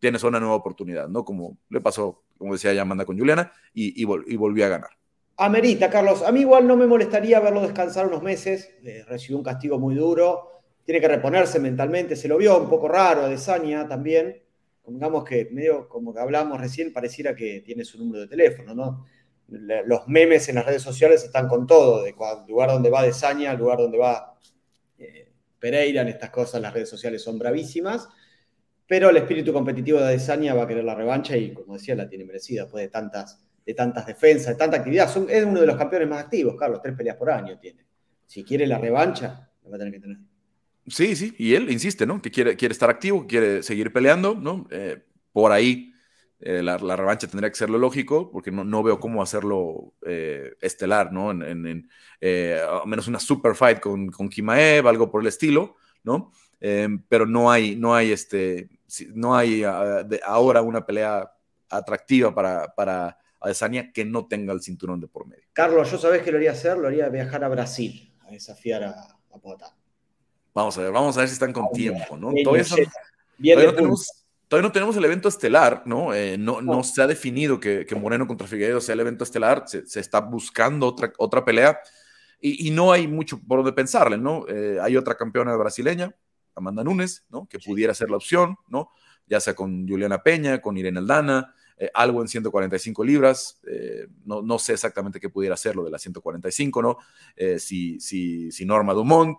[0.00, 1.24] tienes una nueva oportunidad, ¿no?
[1.24, 4.90] Como le pasó, como decía ya Amanda con Juliana, y, volvió a ganar.
[5.36, 6.22] Amerita, Carlos.
[6.22, 8.74] A mí igual no me molestaría verlo descansar unos meses.
[9.06, 10.48] recibió un castigo muy duro.
[10.84, 12.16] Tiene que reponerse mentalmente.
[12.16, 14.42] Se lo vio un poco raro de Saña también.
[14.86, 19.06] Digamos que medio como que hablamos recién, pareciera que tiene su número de teléfono, ¿no?
[19.50, 22.14] Los memes en las redes sociales están con todo, de
[22.48, 24.38] lugar donde va de Saña, lugar donde va
[24.98, 28.08] eh, Pereira, en estas cosas las redes sociales son bravísimas.
[28.86, 32.08] pero el espíritu competitivo de Adesanya va a querer la revancha y, como decía, la
[32.08, 35.08] tiene merecida después de tantas, de tantas defensas, de tanta actividad.
[35.28, 37.84] es uno de los campeones más activos, Carlos, tres peleas por año tiene.
[38.26, 40.16] Si quiere la revancha, la va a tener que tener.
[40.86, 42.20] Sí, sí, y él insiste, ¿no?
[42.20, 44.66] Que quiere, quiere estar activo, quiere seguir peleando, ¿no?
[44.70, 45.89] Eh, por ahí
[46.40, 50.54] eh, la, revancha tendría que ser lo lógico, porque no, no veo cómo hacerlo eh,
[50.60, 51.30] estelar, ¿no?
[51.30, 51.88] En, en,
[52.22, 56.32] a menos una super fight con, con Kimaev, algo por el estilo, ¿no?
[57.08, 58.68] pero no hay, no hay este,
[59.14, 61.32] no hay ah, ahora una pelea
[61.70, 65.44] atractiva para, para Adesanya que no tenga el cinturón de por medio.
[65.52, 68.90] Carlos, yo sabes que lo haría hacer, lo haría viajar a Brasil a desafiar a,
[68.90, 69.74] a
[70.52, 72.32] Vamos a ver, vamos a ver si están con tiempo, ¿no?
[72.42, 72.64] Todavía,
[73.64, 74.19] no tenemos,
[74.58, 76.12] el evento estelar, ¿no?
[76.12, 80.00] Eh, no, no, se ha definido que, Moreno contra Figueiredo sea el evento estelar, se,
[80.00, 81.78] está buscando otra, otra pelea
[82.40, 84.46] y, no hay mucho por donde pensarle, ¿no?
[84.48, 86.12] Eh, hay otra campeona brasileña,
[86.54, 87.46] Amanda Nunes, ¿no?
[87.46, 88.90] Que pudiera ser la opción, ¿no?
[89.26, 93.60] Ya sea con Juliana Peña, con Irene Aldana, eh, algo en 145 libras,
[94.24, 96.96] no, no, sé exactamente qué pudiera ser lo de la 145, ¿no?
[97.58, 99.38] Si, si, si, Norma Dumont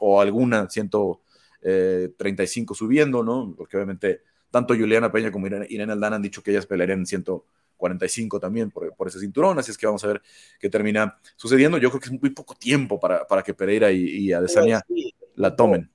[0.00, 3.54] o alguna 135 subiendo, ¿no?
[3.56, 4.22] Porque obviamente
[4.52, 8.70] tanto Juliana Peña como Irene, Irene Aldana han dicho que ellas pelearían en 145 también
[8.70, 10.22] por, por, ese cinturón, así es que vamos a ver
[10.60, 11.78] qué termina sucediendo.
[11.78, 14.82] Yo creo que es muy poco tiempo para, para que Pereira y, y Adesanya
[15.34, 15.90] la tomen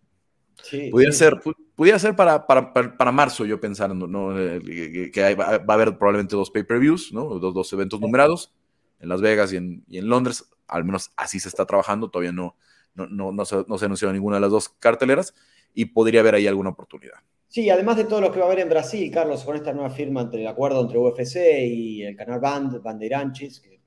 [0.91, 1.39] pudiera, Ser,
[1.75, 4.37] pudiera ser para, para, para, marzo, yo pensando, ¿no?
[4.39, 7.39] Eh, que, va, a haber probablemente dos pay-per-views, ¿no?
[7.39, 8.53] Dos, dos, eventos numerados
[8.99, 10.49] en Las Vegas y en, y en, Londres.
[10.67, 12.09] Al menos así se está trabajando.
[12.09, 12.55] Todavía no,
[12.95, 15.33] no, no, no, se, no se anunció ninguna de las dos carteleras
[15.73, 17.19] y podría haber ahí alguna oportunidad.
[17.47, 19.89] Sí, además de todo lo que va a haber en Brasil, Carlos, con esta nueva
[19.89, 23.79] firma entre el acuerdo entre UFC y el canal Band, Bandeirantes, que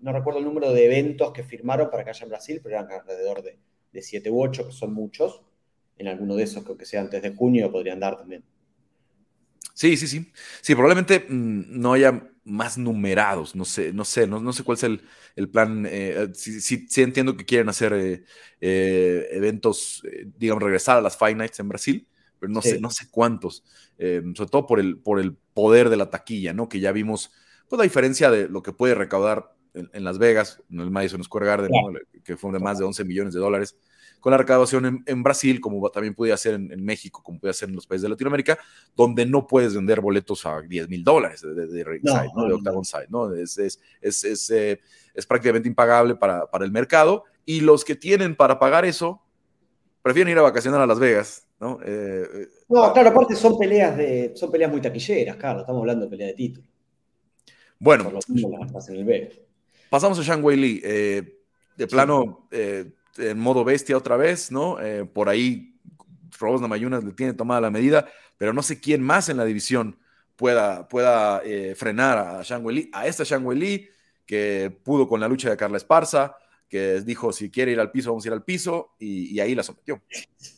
[0.00, 2.90] no recuerdo el número de eventos que firmaron para que haya en Brasil, pero eran
[2.90, 3.58] alrededor de,
[3.92, 5.42] de 7 u 8, que son muchos
[5.98, 8.44] en alguno de esos, creo que sea antes de junio, podrían dar también.
[9.74, 10.32] Sí, sí, sí.
[10.60, 14.84] Sí, probablemente mm, no haya más numerados, no sé, no sé, no, sé cuál es
[14.84, 15.86] el, plan.
[15.88, 18.24] Eh, sí, entiendo que quieren hacer eh,
[18.60, 20.02] eh, eventos,
[20.38, 22.06] digamos, regresar a las Five Nights en Brasil,
[22.38, 23.64] pero no sé, no sé cuántos.
[23.98, 26.68] sobre todo por el, por el poder de la taquilla, ¿no?
[26.68, 27.32] Que ya vimos,
[27.68, 31.46] pues la diferencia de lo que puede recaudar en, Las Vegas, en el Madison Square
[31.46, 31.70] Garden,
[32.24, 33.76] que fue de más de 11 millones de dólares
[34.20, 37.76] con la recaudación en, Brasil, como también podía ser en, México, como puede ser en
[37.76, 38.58] los países de Latinoamérica,
[38.96, 42.46] donde no puedes vender boletos a 10 mil dólares de, de, de, ¿no?
[42.46, 43.32] de Octagon Side, ¿no?
[43.32, 44.80] Es, es, es, eh,
[45.14, 49.22] es, prácticamente impagable para, para el mercado y los que tienen para pagar eso
[50.02, 51.80] prefieren ir a vacacionar a Las Vegas, ¿no?
[51.82, 56.04] Eh, eh, no, claro, aparte son peleas, de, son peleas muy taquilleras, Carlos, estamos hablando
[56.04, 56.66] de pelea de título.
[57.78, 58.10] Bueno,
[59.90, 60.80] pasamos a Shang Wei Li.
[60.80, 62.48] de plano,
[63.18, 64.80] en modo bestia otra vez, ¿no?
[64.80, 65.78] Eh, por ahí
[66.38, 69.98] Robos Namayunas le tiene tomada la medida, pero no sé quién más en la división
[70.36, 73.88] pueda, pueda eh, frenar a Shang Wei a esta Shang Wei
[74.26, 76.36] que pudo con la lucha de Carla Esparza,
[76.68, 79.62] que dijo si quiere ir al piso, vamos a ir al piso, y, ahí la
[79.62, 80.02] sometió.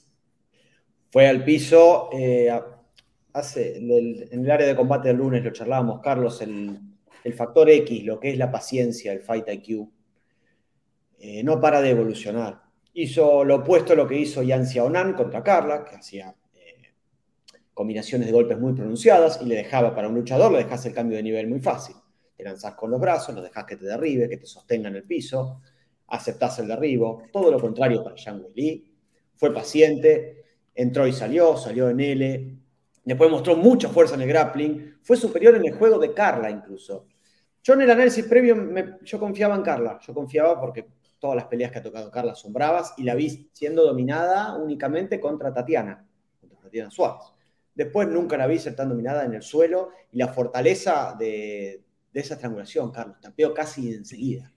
[1.11, 2.51] Fue al piso, eh,
[3.33, 3.91] hace, en
[4.45, 6.79] el, área de combate del lunes lo charlábamos, Carlos, el,
[7.25, 9.89] el factor X, lo que es la paciencia, el fight IQ,
[11.19, 12.63] eh, no para de evolucionar.
[12.95, 16.95] Hizo lo opuesto a lo que hizo Yan Xiaonan contra Carla, que hacía eh,
[17.75, 21.17] combinaciones de golpes muy pronunciadas y le dejaba para un luchador, le dejas el cambio
[21.17, 21.97] de nivel muy fácil.
[22.37, 25.05] Te lanzás con los brazos, lo dejas que te derribe, que te sostenga en el
[25.05, 25.61] piso,
[26.07, 27.25] aceptás el derribo.
[27.33, 28.95] Todo lo contrario para Yang Li.
[29.35, 30.38] Fue paciente,
[30.79, 32.59] entró y salió, salió en L.
[33.05, 34.99] Después mostró mucha fuerza en el grappling.
[35.03, 37.07] Fue superior en el juego de Carla incluso.
[37.63, 38.57] Yo en el análisis previo
[39.03, 39.99] yo confiaba en Carla.
[40.07, 40.87] Yo confiaba porque
[41.19, 45.19] todas las peleas que ha tocado Carla son bravas y la vi siendo dominada únicamente
[45.19, 46.07] contra Tatiana,
[46.41, 47.25] contra Tatiana Suárez.
[47.75, 52.35] Después nunca la vi ser tan dominada en el suelo y la fortaleza de, esa
[52.35, 54.53] estrangulación, Carlos, tapeó casi enseguida.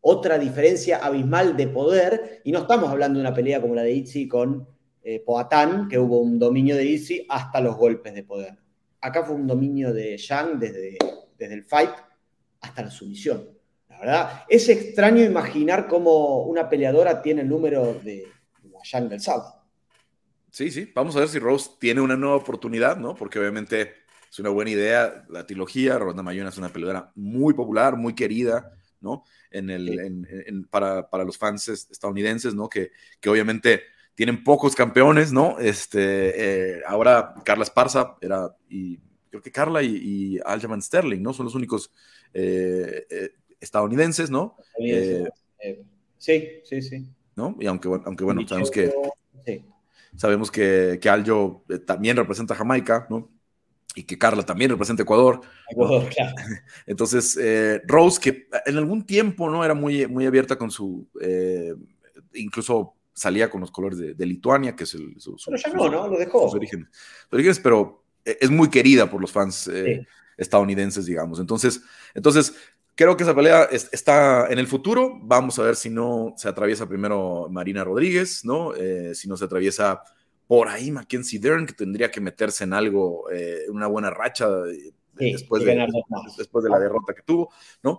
[0.00, 3.92] Otra diferencia abismal de poder, y no estamos hablando de una pelea como la de
[3.92, 4.73] Itzi con
[5.04, 8.58] eh, Poatán, que hubo un dominio de Itzi hasta los golpes de poder.
[9.00, 10.98] Acá fue un dominio de Yang desde,
[11.38, 11.92] desde el fight
[12.60, 13.54] hasta la sumisión
[14.48, 18.26] es extraño imaginar cómo una peleadora tiene el número de
[18.84, 19.62] Yang del sábado.
[20.50, 23.14] Sí, sí, vamos a ver si Rose tiene una nueva oportunidad, ¿no?
[23.14, 23.94] Porque obviamente
[24.30, 25.98] es una buena idea la trilogía.
[25.98, 29.24] Ronda Mayuna es una peleadora muy popular, muy querida, ¿no?
[29.50, 32.68] En el, para, los fans estadounidenses, ¿no?
[32.68, 33.82] Que, que obviamente
[34.14, 35.58] tienen pocos campeones, ¿no?
[35.58, 38.98] Este, eh, ahora Carla Esparza era, y
[39.30, 41.32] creo que Carla y, y Sterling, ¿no?
[41.32, 41.90] Son los únicos
[42.32, 44.56] eh, eh, estadounidenses, ¿no?
[46.18, 47.06] Sí, sí, sí.
[47.36, 47.56] ¿No?
[47.58, 48.92] Y aunque, aunque bueno, sabemos que,
[50.16, 53.30] Sabemos que, que Aljo también representa Jamaica, ¿no?
[53.96, 55.40] Y que Carla también representa Ecuador.
[55.68, 56.34] Ecuador, claro.
[56.86, 59.64] Entonces, eh, Rose, que en algún tiempo, ¿no?
[59.64, 61.08] Era muy, muy abierta con su.
[61.20, 61.74] Eh,
[62.34, 65.14] incluso salía con los colores de, Lituania, que es el.
[65.18, 66.08] Su, pero ya no, ¿no?
[66.08, 66.42] Lo dejó.
[66.44, 66.88] Sus orígenes.
[67.30, 69.70] orígenes, pero es muy querida por los fans
[70.36, 71.38] estadounidenses, digamos.
[71.40, 71.82] Entonces,
[72.14, 72.54] entonces
[72.96, 75.18] Creo que esa pelea está en el futuro.
[75.20, 78.72] Vamos a ver si no se atraviesa primero Marina Rodríguez, ¿no?
[78.74, 80.02] Eh, si no se atraviesa
[80.46, 84.92] por ahí Mackenzie Dern, que tendría que meterse en algo, eh, una buena racha eh,
[85.14, 85.88] después, de,
[86.38, 87.98] después de la derrota que tuvo, ¿no?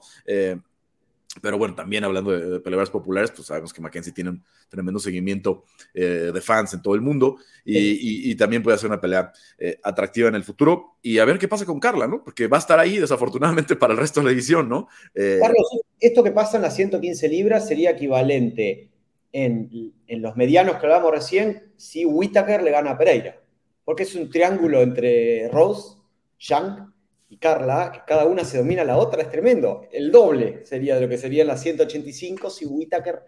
[1.42, 5.64] Pero bueno, también hablando de, peleadores populares, pues sabemos que Mackenzie tiene un tremendo seguimiento
[5.94, 10.30] eh, de fans en todo el mundo y, también puede hacer una pelea eh, atractiva
[10.30, 10.98] en el futuro.
[11.02, 12.24] Y a ver qué pasa con Carla, ¿no?
[12.24, 14.88] Porque va a estar ahí desafortunadamente para el resto de la edición, ¿no?
[15.14, 15.68] Eh, Carlos,
[16.00, 18.90] esto que pasa en las 115 libras sería equivalente
[19.32, 23.42] en, en los medianos que hablábamos recién si Whitaker le gana a Pereira.
[23.84, 25.98] Porque es un triángulo entre Rose,
[26.40, 26.95] Shank
[27.30, 29.88] y Carla, que cada una se domina a la otra, es tremendo.
[29.92, 33.24] El doble sería de lo que serían las 185 si Whitaker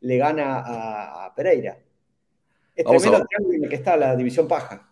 [0.00, 0.62] le gana
[1.24, 1.78] a, Pereira.
[2.74, 4.91] Es tremendo el triángulo en el que está la división paja.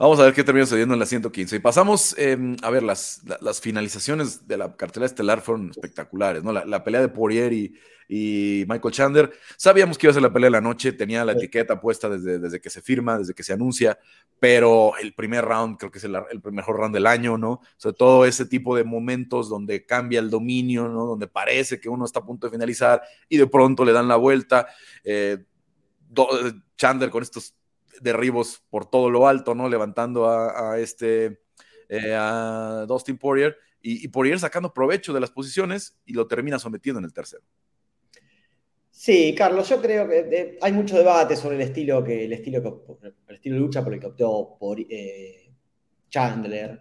[0.00, 1.56] Vamos a ver qué termina sucediendo en la 115.
[1.56, 6.52] Y pasamos, em, a ver, las, las, finalizaciones de la cartelera estelar fueron espectaculares, ¿no?
[6.52, 7.74] La, pelea de Poirier y,
[8.08, 9.32] y, Michael Chandler.
[9.56, 12.38] Sabíamos que iba a ser la pelea de la noche, tenía la etiqueta puesta desde,
[12.38, 13.98] desde que se firma, desde que se anuncia,
[14.38, 16.16] pero el primer round creo que es el,
[16.52, 17.60] mejor round del año, ¿no?
[17.76, 21.06] Sobre todo ese tipo de momentos donde cambia el dominio, ¿no?
[21.06, 24.14] Donde parece que uno está a punto de finalizar y de pronto le dan la
[24.16, 24.68] vuelta.
[25.02, 25.38] Eh,
[26.76, 27.57] Chandler con estos
[28.00, 29.68] derribos por todo lo alto, ¿no?
[29.68, 31.40] Levantando a, este,
[31.88, 36.98] eh, Dustin Poirier y, y, Poirier sacando provecho de las posiciones y lo termina sometiendo
[36.98, 37.44] en el tercero.
[38.98, 42.84] Sí, Carlos, yo creo que eh, hay mucho debate sobre el estilo que el estilo
[43.28, 45.52] el estilo de lucha por el que optó por eh,
[46.10, 46.80] Chandler.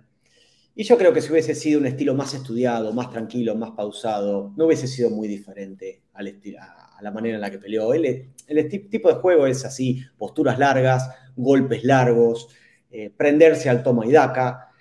[0.73, 4.51] Y yo creo que si hubiese sido un estilo más estudiado, más tranquilo, más pausado,
[4.57, 6.57] no hubiese sido muy diferente al estilo,
[7.01, 7.93] la manera en la que peleó.
[7.93, 12.49] Él, el tipo de juego es así, posturas largas, golpes largos,
[12.91, 14.71] eh, prenderse al toma y daca.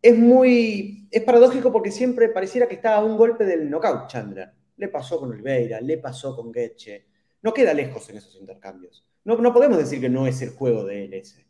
[0.00, 4.50] Es muy, es paradójico porque siempre pareciera que está a un golpe del knockout Chandler.
[4.76, 7.06] Le pasó con Oliveira, le pasó con Getche.
[7.42, 9.06] No queda lejos en esos intercambios.
[9.24, 11.46] No, no podemos decir que no es el juego de él ese.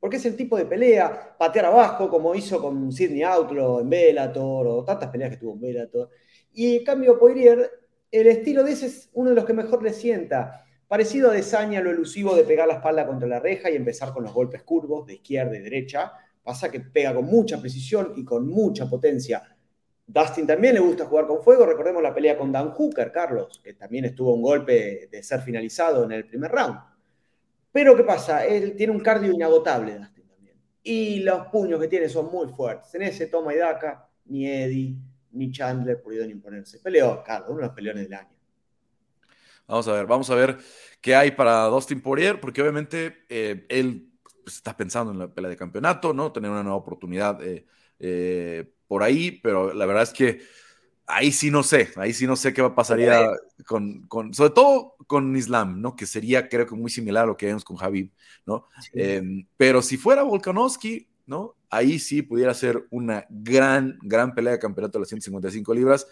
[0.00, 4.66] Porque es el tipo de pelea, patear abajo, como hizo con Sidney Outlaw en Bellator,
[4.66, 6.08] o tantas peleas que tuvo en Bellator.
[6.54, 7.70] Y en cambio, Poirier,
[8.10, 10.64] el estilo de ese es uno de los que mejor le sienta.
[10.88, 14.24] Parecido a Desaña, lo elusivo de pegar la espalda contra la reja y empezar con
[14.24, 16.12] los golpes curvos de izquierda y derecha.
[16.42, 19.42] Pasa que pega con mucha precisión y con mucha potencia.
[20.04, 21.64] Dustin también le gusta jugar con fuego.
[21.64, 26.04] Recordemos la pelea con Dan Hooker, Carlos, que también estuvo un golpe de ser finalizado
[26.04, 26.76] en el primer round.
[27.70, 28.44] Pero ¿qué pasa?
[28.44, 30.56] Él tiene un cardio inagotable, Dustin también.
[30.82, 32.92] Y los puños que tiene son muy fuertes.
[32.96, 34.96] En ese toma y daca, ni Eddie,
[35.32, 36.78] ni Chandler pudieron imponerse.
[36.78, 38.40] Peleó, Carlos, uno de los peleones del año.
[39.66, 40.58] Vamos a ver, vamos a ver
[41.00, 44.10] qué hay para Dustin Poirier, porque obviamente eh, él
[44.42, 46.32] pues, está pensando en la pelea de campeonato, ¿no?
[46.32, 47.64] Tener una nueva oportunidad eh,
[48.00, 50.40] eh, por ahí, pero la verdad es que
[51.06, 53.30] ahí sí no sé, ahí sí no sé qué pasaría
[53.66, 55.94] con, con, sobre todo con Islam, ¿no?
[55.94, 58.12] Que sería creo que muy similar a lo que vemos con Javi,
[58.46, 58.66] ¿no?
[58.92, 61.54] Em, pero si fuera Volkanovski, ¿no?
[61.70, 66.06] Ahí sí pudiera ser una gran, gran pelea de campeonato de las 155 libras,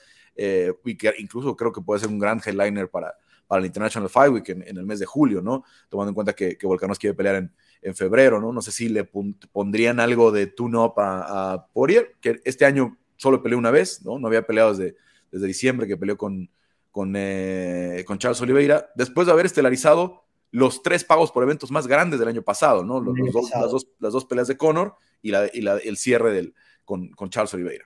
[0.85, 3.13] y que incluso creo que puede ser un gran headliner para,
[3.49, 5.65] para el International Fight Week en, el mes de julio, ¿no?
[5.89, 6.69] Tomando en cuenta que, que
[7.01, 7.53] quiere pelear en,
[7.83, 8.53] en, febrero, ¿no?
[8.53, 13.59] No sé si le pondrían algo de tune-up a, Poirier, que este año solo peleó
[13.59, 14.21] una vez, ¿no?
[14.21, 14.97] No había peleado desde,
[15.33, 16.49] desde diciembre que peleó con,
[16.93, 21.87] con, eh, con Charles Oliveira, después de haber estelarizado los tres pagos por eventos más
[21.87, 23.01] grandes del año pasado, ¿no?
[23.01, 26.33] Los, dos, las, dos, las, dos, peleas de Conor y, la, y la, el cierre
[26.33, 27.85] del, con, con Charles Oliveira.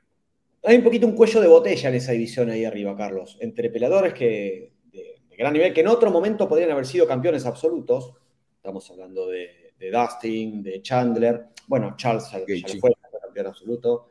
[0.64, 4.14] Hay un poquito un cuello de botella en esa división ahí arriba, Carlos, entre peleadores
[4.14, 4.72] que
[5.42, 8.14] gran nivel, que en otro momento podrían haber sido campeones absolutos.
[8.57, 11.48] Estamos hablando de, Dustin, de Chandler.
[11.66, 12.40] Bueno, Charles ya,
[12.81, 14.09] fue campeón absoluto.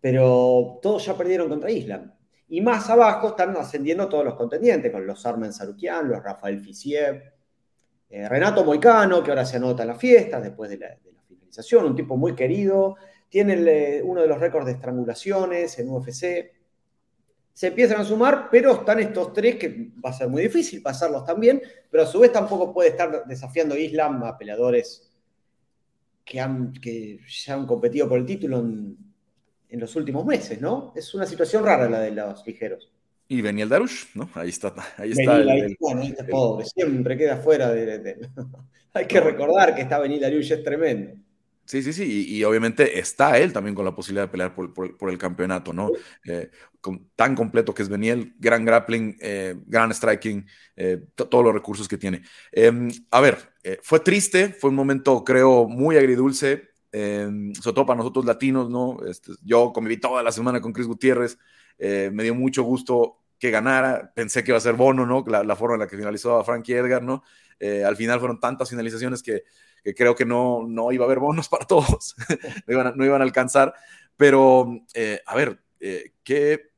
[0.00, 2.12] Pero todos ya perdieron contra Islam.
[2.48, 7.22] Y más abajo están ascendiendo todos los contendientes, con los Armen Sarukian, los Rafael Fisiev,
[8.10, 11.96] eh, Renato Moicano, que ahora se anota en la fiesta después de la, finalización, un
[11.96, 12.96] tipo muy querido.
[13.28, 16.58] Tiene uno de los récords de estrangulaciones en UFC
[17.58, 21.24] se empiezan a sumar, pero están estos tres que va a ser muy difícil pasarlos
[21.24, 25.10] también, pero a su vez tampoco puede estar desafiando Islam a peleadores
[26.24, 28.96] que, han, que ya han competido por el título en,
[29.70, 30.92] los últimos meses, ¿no?
[30.94, 32.92] Es una situación rara la de los ligeros.
[33.28, 34.30] Y Beniel Darush, ¿no?
[34.34, 34.74] Ahí está.
[34.96, 35.38] Ahí está.
[35.38, 38.18] el, bueno, este pobre, siempre queda fuera de.
[38.94, 41.12] Hay que recordar que está Beniel Darush, es tremendo.
[41.68, 45.18] Sí, sí, sí, y, obviamente está él también con la posibilidad de pelear por, el
[45.18, 45.90] campeonato, ¿no?
[46.24, 46.50] Eh,
[47.14, 51.98] tan completo que es Beniel, gran grappling, eh, gran striking, eh, todos los recursos que
[51.98, 52.22] tiene.
[52.52, 57.98] Em, a ver, fue triste, fue un momento, creo, muy agridulce, em, sobre todo para
[57.98, 58.96] nosotros latinos, ¿no?
[59.06, 61.36] Este, yo conviví toda la semana con Chris Gutiérrez,
[61.78, 65.24] me dio mucho gusto que ganara, pensé que iba a ser Bono, ¿no?
[65.26, 67.22] La, forma en la que finalizó a Frankie Edgar, ¿no?
[67.60, 69.42] al final fueron tantas finalizaciones que
[69.94, 72.16] creo que no, no iba a haber bonos para todos,
[72.66, 73.74] no, iban a, alcanzar.
[74.16, 76.72] Pero, eh, a ver, eh, ¿qué,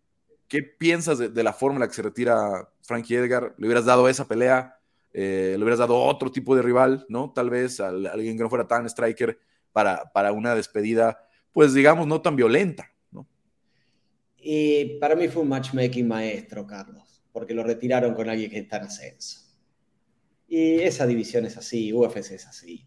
[0.47, 3.55] ¿qué, piensas de, la forma en la que se retira Frankie Edgar?
[3.57, 4.79] ¿Le hubieras dado esa pelea?
[5.13, 7.33] Eh, ¿Le hubieras dado otro tipo de rival, no?
[7.33, 9.39] Tal vez a, alguien que no fuera tan striker
[9.73, 11.19] para, para una despedida,
[11.53, 12.90] pues digamos, no tan violenta,
[14.43, 18.79] Y para mí fue un matchmaking maestro, Carlos, porque lo retiraron con alguien que está
[18.79, 19.41] en ascenso.
[20.49, 22.87] Y esa división es así, UFC es así.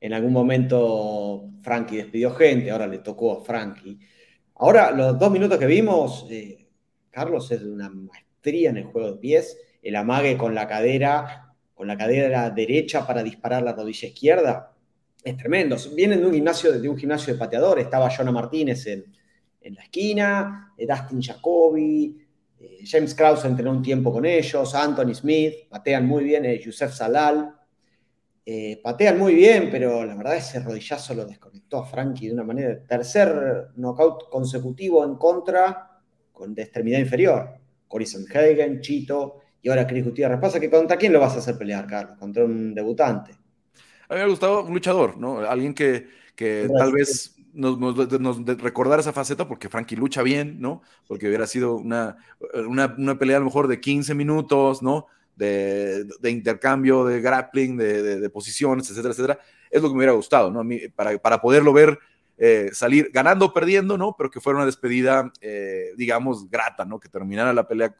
[0.00, 3.98] En algún momento Frankie despidió gente, ahora le tocó a Frankie.
[4.56, 6.68] Ahora, los dos minutos que vimos, eh,
[7.10, 11.54] Carlos es de una maestría en el juego de pies, el amague con la cadera,
[11.74, 14.74] con la cadera derecha para disparar la rodilla izquierda,
[15.22, 15.76] es tremendo.
[15.94, 19.04] Vienen de un gimnasio, de un gimnasio de pateadores, estaba Jonah Martínez en,
[19.62, 22.18] la esquina, eh, Dustin Jacoby,
[22.58, 27.54] eh, James Krause entrenó un tiempo con ellos, Anthony Smith, patean muy bien, Yusef Salal,
[28.44, 32.44] eh, patean muy bien, pero la verdad ese rodillazo lo desconectó a Frankie de una
[32.44, 32.82] manera.
[32.84, 36.00] Tercer knockout consecutivo en contra
[36.32, 37.50] con, de extremidad inferior.
[37.86, 40.40] Corison Hagen, Chito y ahora Chris Gutiérrez.
[40.40, 42.18] Pasa que contra quién lo vas a hacer pelear, Carlos?
[42.18, 43.32] Contra un debutante.
[44.08, 45.40] A mí me ha gustado un luchador, ¿no?
[45.40, 50.82] Alguien que, que tal vez nos, nos, recordara esa faceta porque Frankie lucha bien, ¿no?
[51.06, 52.16] Porque hubiera sido una,
[52.66, 55.06] una, una pelea a lo mejor de 15 minutos, ¿no?
[55.40, 59.38] de, intercambio, de grappling, de, posiciones, etcétera, etcétera.
[59.70, 60.62] Es lo que me hubiera gustado, ¿no?
[60.94, 61.98] para, para poderlo ver
[62.36, 64.14] eh, salir ganando o perdiendo, ¿no?
[64.16, 66.98] Pero que fuera una despedida, eh, digamos, grata, ¿no?
[66.98, 67.94] Que terminara la pelea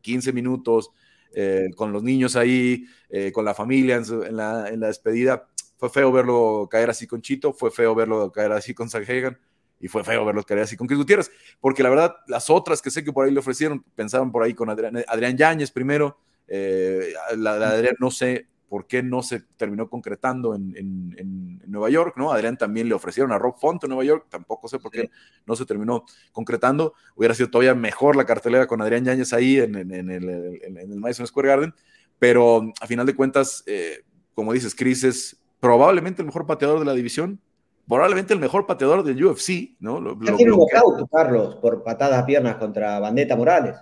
[0.00, 0.90] 15 minutos,
[1.34, 2.86] eh, con los niños ahí,
[3.32, 5.48] con la familia en, la, en, la, despedida.
[5.80, 9.38] Fue feo verlo caer así con Chito, fue feo verlo caer así con Hagan
[9.80, 12.90] y fue feo verlo caer así con Chris Gutiérrez, porque la verdad, las otras que
[12.90, 17.14] sé que por ahí le ofrecieron, pensaban por ahí con Adrián, Adrián Yáñez primero, eh,
[17.34, 22.14] la, de Adrián no sé por qué no se terminó concretando en, en, Nueva York,
[22.16, 22.32] ¿no?
[22.32, 25.08] Adrián también le ofrecieron a Rob Font en Nueva York, tampoco sé por qué
[25.46, 26.94] no se terminó concretando.
[27.14, 31.48] Hubiera sido todavía mejor la cartelera con Adrián Yáñez ahí en, el, el, Madison Square
[31.48, 31.74] Garden,
[32.18, 34.02] pero a final de cuentas, eh,
[34.34, 37.40] como dices, Chris es probablemente el mejor pateador de la división,
[37.86, 40.00] probablemente el mejor pateador del UFC, ¿no?
[40.00, 40.66] Lo, tiene un
[41.10, 43.76] Carlos, por patadas a piernas contra Bandeta Morales.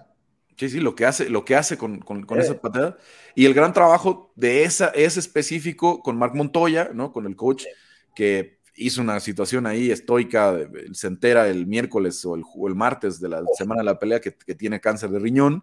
[0.56, 2.96] Sí, sí, lo que hace, lo que hace con, con, con esa patada.
[3.36, 7.12] Y el gran trabajo de esa, ese específico con Mark Montoya, ¿no?
[7.12, 7.64] Con el coach,
[8.14, 10.56] que hizo una situación ahí estoica,
[10.92, 14.34] se entera el miércoles o el, el martes de la semana de la pelea que,
[14.34, 15.62] que tiene cáncer de riñón,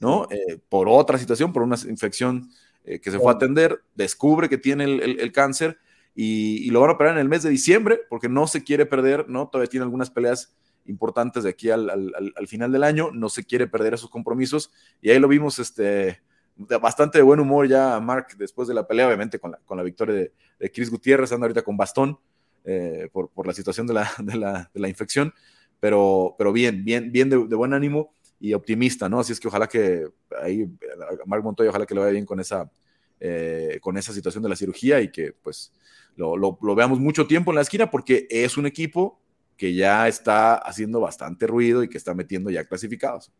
[0.00, 0.26] ¿no?
[0.30, 2.50] Eh, por otra situación, por una infección
[2.84, 5.78] eh, que se fue a atender, descubre que tiene el, el, cáncer
[6.14, 8.86] y, y, lo van a operar en el mes de diciembre porque no se quiere
[8.86, 9.48] perder, ¿no?
[9.48, 10.54] Todavía tiene algunas peleas
[10.86, 11.90] importantes de aquí al,
[12.46, 14.70] final del año, no se quiere perder esos compromisos
[15.00, 16.20] y ahí lo vimos este,
[16.80, 19.82] bastante de buen humor ya Mark después de la pelea, obviamente con la, con la
[19.82, 20.32] victoria de,
[20.72, 22.18] Chris Gutiérrez, anda ahorita con bastón
[22.64, 25.32] eh, por, por, la situación de la, de la, de la, infección,
[25.80, 29.20] pero, pero bien, bien, bien de, buen ánimo y optimista, ¿no?
[29.20, 30.06] Así es que ojalá que
[30.42, 30.68] ahí
[31.26, 32.70] Mark Montoya, ojalá que le vaya bien con esa,
[33.20, 35.72] eh, con esa situación de la cirugía y que pues
[36.16, 39.20] lo, lo, lo veamos mucho tiempo en la esquina porque es un equipo
[39.56, 43.32] que ya está haciendo bastante ruido y que está metiendo ya clasificados.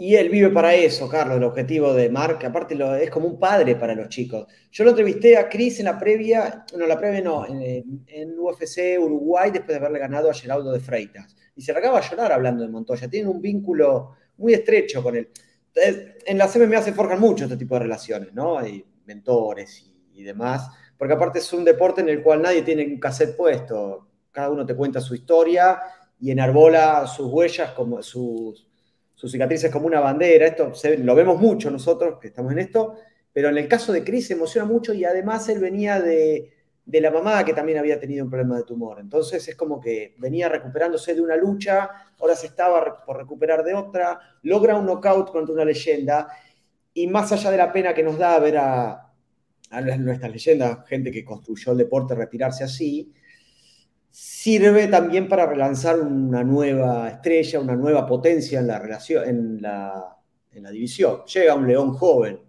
[0.00, 3.40] Y él vive para eso, Carlos, el objetivo de Mark, aparte lo, es como un
[3.40, 4.46] padre para los chicos.
[4.70, 9.50] Yo lo entrevisté a Chris en la previa, no, la previa no, en, UFC Uruguay,
[9.50, 11.34] después de haberle ganado a Geraldo de Freitas.
[11.56, 13.10] Y se acaba a llorar hablando de Montoya.
[13.10, 15.28] Tiene un vínculo muy estrecho con él.
[16.26, 18.58] En la MMA se forjan mucho este tipo de relaciones, ¿no?
[18.58, 19.84] Hay mentores
[20.14, 23.36] y, y demás, porque aparte es un deporte en el cual nadie tiene un cassette
[23.36, 24.08] puesto
[24.38, 25.80] cada uno te cuenta su historia
[26.20, 28.68] y enarbola sus huellas, como sus,
[29.12, 30.46] sus cicatrices como una bandera.
[30.46, 32.94] Esto lo vemos mucho nosotros que estamos en esto,
[33.32, 36.52] pero en el caso de Chris se emociona mucho y además él venía de,
[36.90, 38.98] la mamá que también había tenido un problema de tumor.
[38.98, 43.74] Entonces es como que venía recuperándose de una lucha, ahora se estaba por recuperar de
[43.74, 46.28] otra, logra un knockout contra una leyenda
[46.94, 49.12] y más allá de la pena que nos da ver a
[49.98, 53.12] nuestras leyendas, gente que construyó el deporte, retirarse así,
[54.10, 60.16] sirve también para relanzar una nueva estrella, una nueva potencia en la relación, en la,
[60.52, 61.24] en la división.
[61.24, 62.40] Llega un León joven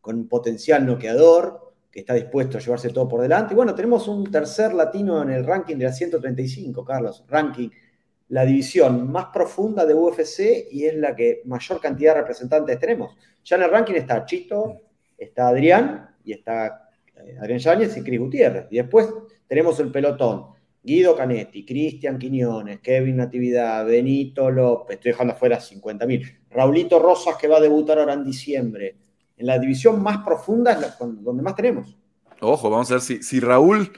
[0.00, 1.61] con un potencial noqueador
[1.92, 3.52] que está dispuesto a llevarse todo por delante.
[3.52, 7.22] Y bueno, tenemos un tercer latino en el ranking de la 135, Carlos.
[7.28, 7.68] Ranking,
[8.30, 13.14] la división más profunda de UFC y es la que mayor cantidad de representantes tenemos.
[13.44, 14.80] Ya en el ranking está Chito,
[15.18, 18.66] está Adrián y está eh, Adrián Yáñez y Cris Gutiérrez.
[18.70, 19.12] Y después
[19.46, 20.46] tenemos el pelotón.
[20.82, 26.38] Guido Canetti, Cristian Quiñones, Kevin Natividad, Benito López, estoy dejando afuera 50.000.
[26.50, 28.96] Raulito Rosas que va a debutar ahora en diciembre.
[29.36, 31.96] En la división más profunda donde más tenemos.
[32.40, 33.92] Ojo, vamos a ver si, si Raúl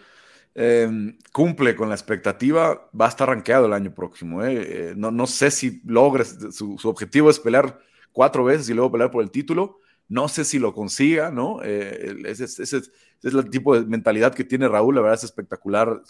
[0.54, 4.44] eh, cumple con la expectativa, va a estar rankeado el año próximo.
[4.44, 4.94] Eh.
[4.96, 7.78] no, no, sé si logres, su, su, objetivo es pelear
[8.12, 9.80] cuatro veces y luego pelear por el título.
[10.08, 11.60] No sé si lo consiga, ¿no?
[11.62, 12.82] Eh, ese, ese,
[13.24, 16.02] es el tipo de mentalidad que tiene Raúl, la verdad es espectacular,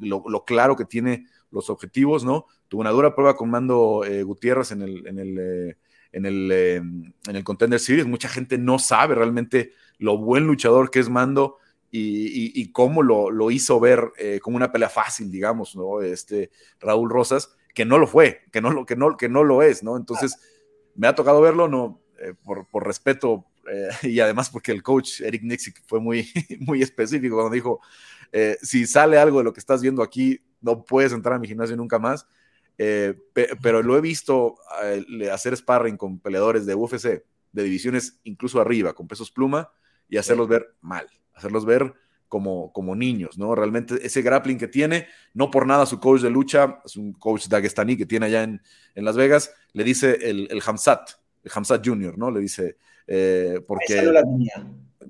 [0.00, 2.46] lo, claro que tiene los objetivos, ¿no?
[2.68, 5.76] Tuvo una dura prueba con Mando eh, Gutiérrez en el, en el, eh,
[6.12, 10.90] en, el, em, en el Contender Series, mucha gente no sabe realmente lo buen luchador
[10.90, 11.58] que es Mando
[11.90, 16.00] y, y, cómo lo, lo, hizo ver eh, como una pelea fácil, digamos, ¿no?
[16.00, 16.50] Este
[16.80, 19.82] Raúl Rosas, que no lo fue, que no lo, que no, que no lo es,
[19.82, 19.98] ¿no?
[19.98, 20.38] Entonces,
[20.94, 22.00] me ha tocado verlo, no,
[22.44, 26.28] por, por respeto eh, y además porque el coach Eric Nixick fue muy,
[26.60, 27.80] muy específico cuando dijo,
[28.32, 31.48] eh, si sale algo de lo que estás viendo aquí, no puedes entrar a mi
[31.48, 32.26] gimnasio nunca más.
[32.78, 33.14] Eh,
[33.62, 34.56] pero lo he visto
[35.30, 39.70] hacer sparring con peleadores de UFC, de divisiones incluso arriba, con pesos pluma,
[40.08, 41.94] y hacerlos ver mal, hacerlos ver
[42.32, 43.54] como, como niños, ¿no?
[43.54, 47.46] Realmente ese grappling que tiene, no por nada su coach de lucha, es un coach
[47.46, 48.62] dagestaní que tiene allá en,
[48.94, 51.10] en Las Vegas, le dice el, el Hamzat,
[51.44, 52.30] el Hamzat Junior, ¿no?
[52.30, 54.12] Le dice, eh, porque,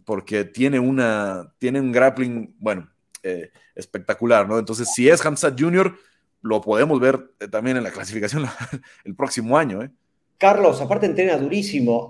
[0.04, 2.90] porque tiene, una, tiene un grappling, bueno,
[3.22, 4.58] eh, espectacular, ¿no?
[4.58, 5.96] Entonces, si es Hamzat Jr.,
[6.42, 8.44] lo podemos ver eh, también en la clasificación
[9.04, 9.90] el próximo año, ¿eh?
[10.38, 12.08] Carlos, aparte entrena durísimo.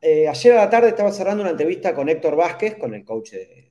[0.00, 3.66] ayer a la tarde estaba cerrando una entrevista con Héctor Vázquez, con el coach de,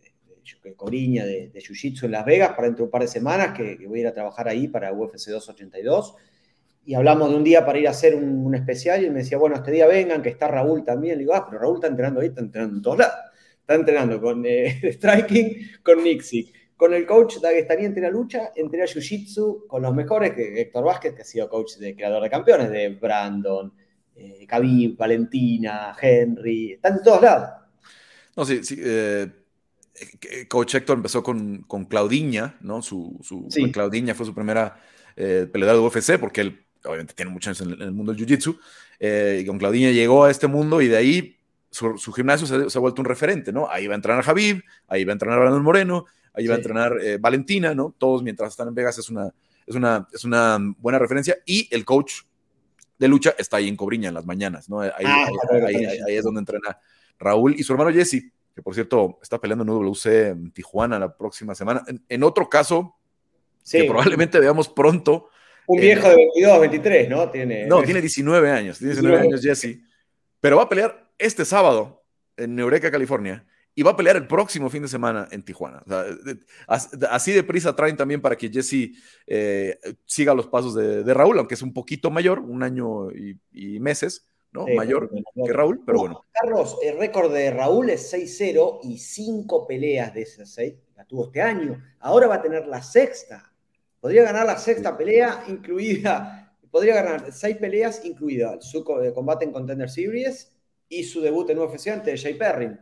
[0.75, 3.77] Coriña de, de Jiu-Jitsu en Las Vegas, para dentro de un par de semanas, que,
[3.87, 6.15] voy a ir a trabajar ahí para UFC 282
[6.85, 9.55] y hablamos de un día para ir a hacer un, especial y me decía, bueno,
[9.55, 11.15] este día vengan, que está Raúl también.
[11.15, 13.15] Le digo, ah, pero Raúl está entrenando ahí, está entrenando en todos lados.
[13.59, 18.79] Está entrenando con eh, Striking, con Nixie, con el coach Dagestani entre la lucha, entre
[18.79, 22.29] la Jiu-Jitsu, con los mejores, que Héctor Vázquez, que ha sido coach de creador de
[22.29, 23.73] campeones, de Brandon,
[24.15, 27.49] eh, Khabib, Valentina, Henry, están en todos lados.
[28.35, 28.77] No, sí, sí.
[28.79, 29.27] Eh,
[30.49, 32.81] coach Héctor empezó con, con Claudiña, ¿no?
[32.81, 34.77] Su, su Claudiña fue su primera
[35.15, 38.57] eh, de UFC, porque él obviamente tiene muchos años en el, mundo del jiu-jitsu,
[38.99, 41.37] eh, y con Claudinha llegó a este mundo y de ahí
[41.71, 43.69] su, gimnasio se, ha vuelto un referente, ¿no?
[43.69, 46.05] Ahí va a entrenar Javib, ahí va a entrenar Brandon Moreno,
[46.35, 47.95] ahí va a entrenar eh, Valentina, ¿no?
[47.97, 49.33] Todos mientras están en Vegas es una,
[49.65, 52.21] es, una, es una buena referencia y el coach
[52.97, 54.79] de lucha está ahí en Cobriña en las mañanas, ¿no?
[54.79, 55.27] Ahí, ah,
[56.07, 56.77] es donde entrena
[57.19, 61.15] Raúl y su hermano Jesse, que por cierto está peleando en UWC en Tijuana la
[61.15, 61.83] próxima semana.
[62.07, 62.95] En, otro caso,
[63.69, 65.29] que probablemente veamos pronto,
[65.67, 67.29] un viejo de 22, 23, ¿no?
[67.31, 67.65] Tiene...
[67.65, 69.79] No, tiene 19 años, tiene 19 años Jesse.
[70.39, 72.03] Pero va a pelear este sábado
[72.37, 73.45] en Eureka, California,
[73.75, 75.83] y va a pelear el próximo fin de semana en Tijuana.
[76.67, 78.91] así de prisa traen también para que Jesse
[79.27, 84.27] eh, siga los pasos de, Raúl, aunque es un poquito mayor, un año y, meses,
[84.51, 84.65] ¿no?
[84.67, 85.11] mayor
[85.45, 86.25] que Raúl, pero bueno.
[86.31, 91.25] Carlos, el récord de Raúl es 6-0 y 5 peleas de esas 6 la tuvo
[91.25, 91.83] este año.
[91.99, 93.51] Ahora va a tener la sexta.
[93.99, 99.89] Podría ganar la sexta pelea, incluida, podría ganar seis peleas, incluida su combate en Contender
[99.89, 100.53] Series
[100.87, 102.77] y su debut en UFC ante Jay Perry.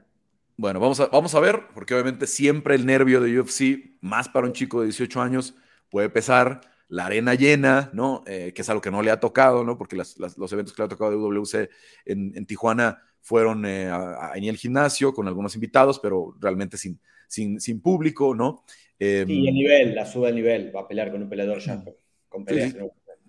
[0.58, 4.48] Bueno, vamos a, vamos a ver, porque obviamente siempre el nervio de UFC, más para
[4.48, 5.56] un chico de 18 años,
[5.90, 6.62] puede pesar.
[6.90, 8.24] La arena llena, ¿no?
[8.28, 9.78] Eh, que es algo que no le ha tocado, ¿no?
[9.78, 11.70] Porque los eventos que le ha tocado de WC
[12.06, 13.90] en, Tijuana fueron eh,
[14.36, 18.64] en el gimnasio con algunos invitados, pero realmente sin, sin, sin público, ¿no?
[19.00, 21.84] Eh, sí, el nivel, la sube el nivel, va a pelear con un peleador ya
[22.30, 22.46] con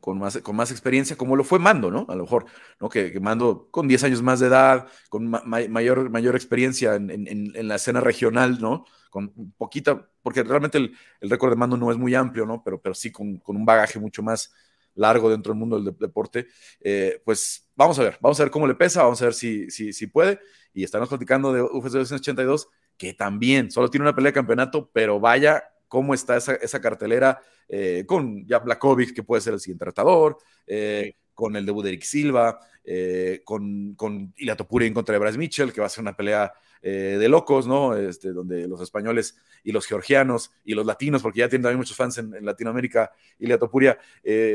[0.04, 2.04] Con más, con más experiencia, como lo fue Mando, ¿no?
[2.10, 2.44] A lo mejor,
[2.78, 2.90] ¿no?
[2.90, 7.76] Que, Mando con 10 años más de edad, con mayor, mayor experiencia en, en, la
[7.76, 8.84] escena regional, ¿no?
[9.08, 12.62] Con poquita, porque realmente el, el récord de Mando no es muy amplio, ¿no?
[12.62, 14.52] Pero, pero sí con, con un bagaje mucho más
[14.94, 16.48] largo dentro del mundo del deporte.
[16.80, 19.70] Eh, pues vamos a ver, vamos a ver cómo le pesa, vamos a ver si,
[19.70, 20.38] si, si puede.
[20.74, 25.18] Y estamos platicando de UFC 282 que también solo tiene una pelea de campeonato, pero
[25.18, 30.38] vaya cómo está esa, cartelera eh, con ya Blakovic, que puede ser el siguiente retador,
[30.66, 35.38] eh, con el debut de Eric Silva, eh, con, con Ilatopuri en contra de Bryce
[35.38, 37.96] Mitchell, que va a ser una pelea de locos, ¿no?
[37.96, 41.96] Este, donde los españoles y los georgianos y los latinos, porque ya tienen también muchos
[41.96, 43.96] fans en, Latinoamérica, y Topuria,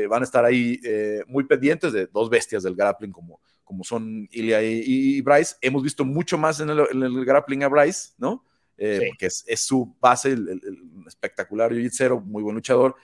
[0.08, 0.78] van a estar ahí
[1.26, 5.56] muy pendientes de dos bestias del grappling como, como son Ilya y, Bryce.
[5.60, 8.44] Hemos visto mucho más en el, grappling a Bryce, ¿no?
[8.82, 10.58] Eh, porque es, su base, el,
[11.06, 12.96] espectacular jiu muy buen luchador,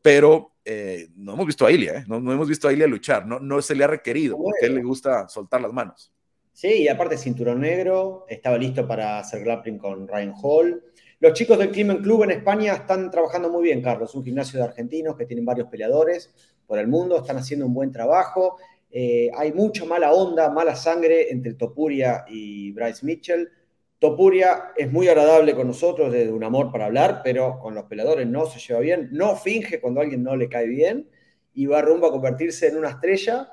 [0.00, 2.04] pero eh, no hemos visto a Ilya, ¿eh?
[2.06, 4.76] no, hemos visto a Ilya luchar, no, no se le ha requerido, porque a él
[4.76, 6.12] le gusta soltar las manos.
[6.52, 10.84] Sí, y aparte cinturón negro, estaba listo para hacer grappling con Ryan Hall.
[11.18, 14.66] Los chicos del Climen Club en España están trabajando muy bien, Carlos, un gimnasio de
[14.66, 16.32] argentinos que tienen varios peleadores
[16.64, 18.56] por el mundo, están haciendo un buen trabajo.
[18.88, 23.50] Eh, hay mucha mala onda, mala sangre entre Topuria y Bryce Mitchell.
[23.98, 28.26] Topuria es muy agradable con nosotros, de un amor para hablar, pero con los peleadores
[28.26, 31.08] no se lleva bien, no finge cuando a alguien no le cae bien
[31.54, 33.50] y va rumbo a convertirse en una estrella.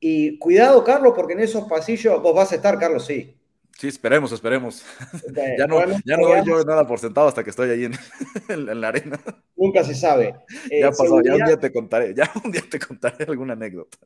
[0.00, 3.36] Y cuidado, Carlos, porque en esos pasillos vos vas a estar, Carlos, sí.
[3.78, 4.84] Sí, esperemos, esperemos.
[5.58, 8.88] ya no, ya no doy yo nada por sentado hasta que estoy ahí en, la
[8.88, 9.20] arena.
[9.54, 10.34] Nunca se sabe.
[10.70, 13.98] ya eh, pasó, ya un día te contaré, ya un día te contaré alguna anécdota.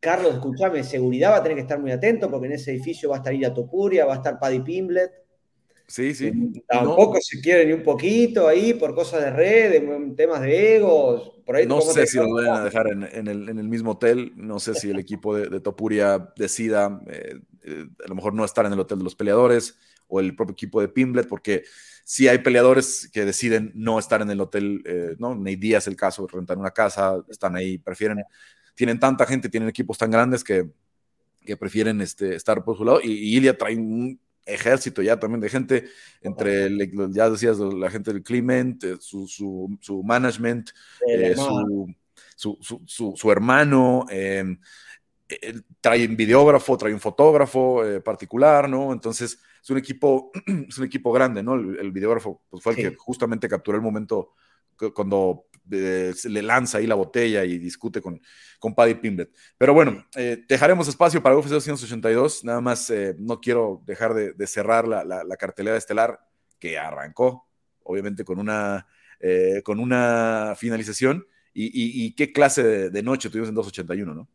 [0.00, 3.16] Carlos, escúchame, seguridad va a tener que estar muy atento porque en ese edificio va
[3.16, 5.12] a estar Ira Topuria, va a estar Paddy Pimblet.
[5.86, 6.32] Sí, sí.
[6.68, 11.32] Tampoco se quiere ni un poquito ahí por cosas de red, de temas de egos.
[11.44, 14.32] Por ahí no sé si lo van a dejar en, el, mismo hotel.
[14.36, 18.64] No sé si el equipo de, Topuria decida eh, eh, a lo mejor no estar
[18.66, 19.76] en el hotel de los peleadores
[20.06, 21.64] o el propio equipo de Pimblet, porque
[22.04, 25.34] si hay peleadores que deciden no estar en el hotel, eh, ¿no?
[25.34, 28.22] Ney Díaz el caso, rentar una casa, están ahí, prefieren,
[28.74, 30.68] tienen tanta gente, tienen equipos tan grandes que,
[31.44, 33.00] que prefieren este, estar por su lado.
[33.02, 35.84] Y, y Ilia trae un ejército ya también de gente,
[36.22, 36.68] entre,
[37.10, 40.70] ya decías, la gente del Clement, eh, su, su, management,
[41.06, 41.34] eh,
[42.36, 42.58] su,
[43.16, 44.58] su, hermano, em,
[45.80, 48.92] trae un videógrafo, trae un fotógrafo eh, particular, ¿no?
[48.92, 50.30] Entonces es un equipo,
[50.68, 51.54] es un equipo grande, ¿no?
[51.54, 54.32] El, videógrafo pues, fue el que justamente capturó el momento
[54.94, 58.20] cuando le lanza ahí la botella y discute con,
[58.58, 59.30] con Paddy Pimblet.
[59.56, 62.44] Pero bueno, eh, dejaremos espacio para UFC 282.
[62.44, 66.20] Nada más eh, no quiero dejar de, cerrar la, la, cartelera estelar
[66.58, 67.48] que arrancó,
[67.82, 68.86] obviamente, con una,
[69.20, 71.26] eh, con una finalización.
[71.52, 74.28] Y, qué clase de, noche tuvimos en 281, ¿no?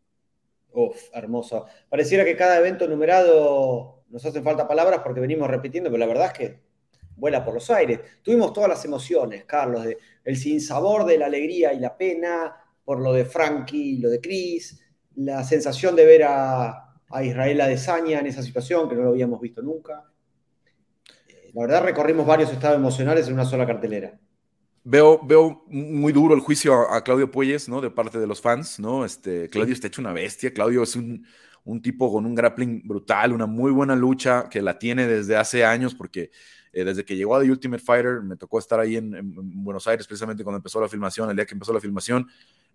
[0.74, 1.66] Uf, hermoso.
[1.90, 6.28] Pareciera que cada evento numerado nos hacen falta palabras porque venimos repitiendo, pero la verdad
[6.28, 6.65] es que
[7.16, 8.00] vuela por los aires.
[8.22, 13.00] Tuvimos todas las emociones, Carlos, de el sinsabor de la alegría y la pena, por
[13.00, 14.82] lo de Frankie y lo de Chris,
[15.16, 19.40] la sensación de ver a, a Israel Adesanya en esa situación que no lo habíamos
[19.40, 20.04] visto nunca.
[21.54, 24.20] La verdad recorrimos varios estados emocionales en una sola cartelera.
[24.84, 27.82] Veo, veo muy duro el juicio a, Claudio Puelles, ¿no?
[27.82, 29.06] De parte de los fans, ¿no?
[29.06, 30.54] Este, Claudio está hecho una bestia.
[30.54, 31.26] Claudio es un,
[31.64, 35.66] un tipo con un grappling brutal, una muy buena lucha que la tiene desde hace
[35.66, 36.30] años porque
[36.76, 40.06] eh, desde que llegó a The Ultimate Fighter, me tocó estar ahí en, Buenos Aires
[40.06, 42.28] precisamente cuando empezó la filmación, el día que empezó la filmación,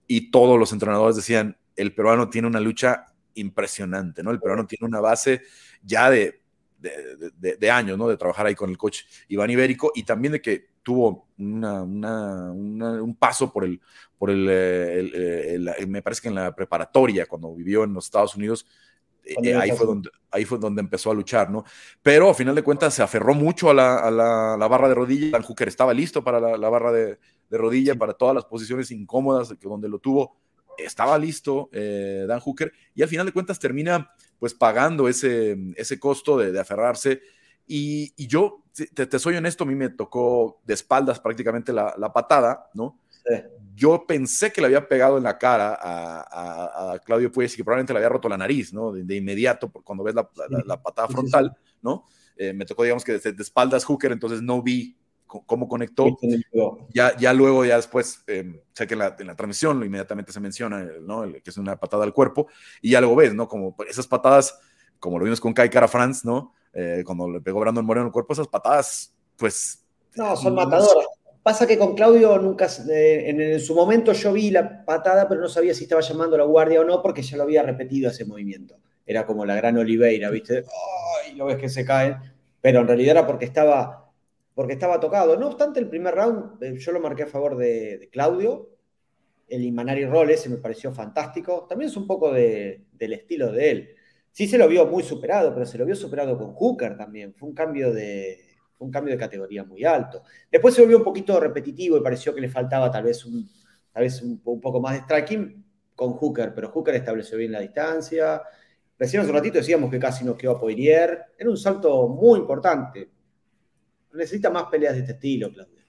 [0.07, 4.31] y todos los entrenadores decían, el peruano tiene una lucha impresionante, ¿no?
[4.31, 5.43] El peruano tiene una base
[5.83, 6.41] ya de,
[6.79, 8.09] de, años, ¿no?
[8.09, 13.53] De trabajar ahí con el coach Iván Ibérico y también de que tuvo un paso
[13.53, 13.83] por el,
[14.17, 18.67] por el, me parece que en la preparatoria, cuando vivió en los Estados Unidos,
[19.43, 21.65] eh, ahí, fue donde, ahí fue donde empezó a luchar, ¿no?
[22.03, 25.31] Pero a final de cuentas se aferró mucho a la, barra de rodilla.
[25.31, 27.19] Dan Hooker estaba listo para la, barra de,
[27.51, 30.37] rodilla, para todas las posiciones incómodas que donde lo tuvo.
[30.79, 36.01] Estaba listo eh, Dan Hooker y al final de cuentas termina pues pagando ese, ese
[36.01, 37.21] costo de, aferrarse.
[37.67, 42.69] Y, yo, te, te, soy honesto, a mí me tocó de espaldas prácticamente la, patada,
[42.75, 42.99] ¿no?
[43.75, 47.93] Yo pensé que le había pegado en la cara a, Claudio Puelles y que probablemente
[47.93, 48.93] le había roto la nariz, ¿no?
[48.93, 52.05] De, inmediato, cuando ves la, patada frontal, ¿no?
[52.37, 54.97] Eh, me tocó, digamos que de, espaldas Hooker, entonces no vi
[55.27, 56.07] cómo conectó.
[56.93, 61.23] Ya, ya luego, ya después, eh, sé que en la, transmisión inmediatamente se menciona, ¿no?
[61.23, 62.49] que es una patada al cuerpo,
[62.83, 63.47] y ya luego ves, ¿no?
[63.47, 64.59] Como esas patadas,
[64.99, 66.55] como lo vimos con Kai Cara France, ¿no?
[66.73, 69.85] Eh, cuando le pegó Brandon Moreno el cuerpo, esas patadas, pues...
[70.17, 71.07] No, son matadoras.
[71.43, 75.49] Pasa que con Claudio nunca, eh, en, su momento yo vi la patada, pero no
[75.49, 78.27] sabía si estaba llamando a la guardia o no, porque ya lo había repetido ese
[78.27, 78.77] movimiento.
[79.07, 80.65] Era como la gran Oliveira, ¿viste?
[81.25, 81.35] ¡Ay!
[81.37, 82.17] Lo ves que se cae.
[82.61, 84.13] Pero en realidad era porque estaba,
[84.55, 85.39] porque estaba tocado.
[85.39, 88.69] No obstante, el primer round eh, yo lo marqué a favor de, Claudio.
[89.49, 91.67] El Imanari Roll ese me pareció fantástico.
[91.69, 93.89] También es un poco del estilo de él.
[94.31, 97.35] Sí se lo vio muy superado, pero se lo vio superado con Hooker también.
[97.35, 98.50] Fue un cambio de,
[98.81, 100.23] un cambio de categoría muy alto.
[100.51, 103.49] Después se volvió un poquito repetitivo y pareció que le faltaba tal vez un,
[103.93, 105.65] tal vez un, poco más de striking
[105.95, 108.43] con Hooker, pero Hooker estableció bien la distancia.
[108.99, 111.27] Recién hace un ratito decíamos que casi no quedó a Poirier.
[111.39, 113.11] Era un salto muy importante.
[114.13, 115.81] Necesita más peleas de este estilo, Claudio.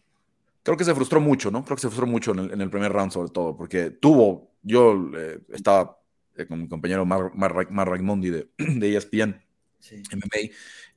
[0.63, 1.63] Creo que se frustró mucho, ¿no?
[1.65, 5.39] Creo que se frustró mucho en el, primer round, sobre todo, porque tuvo, yo eh,
[5.49, 5.97] estaba
[6.35, 9.41] eh, con mi compañero Mar, Mar, Raimondi de, de ESPN,
[10.13, 10.53] MMA,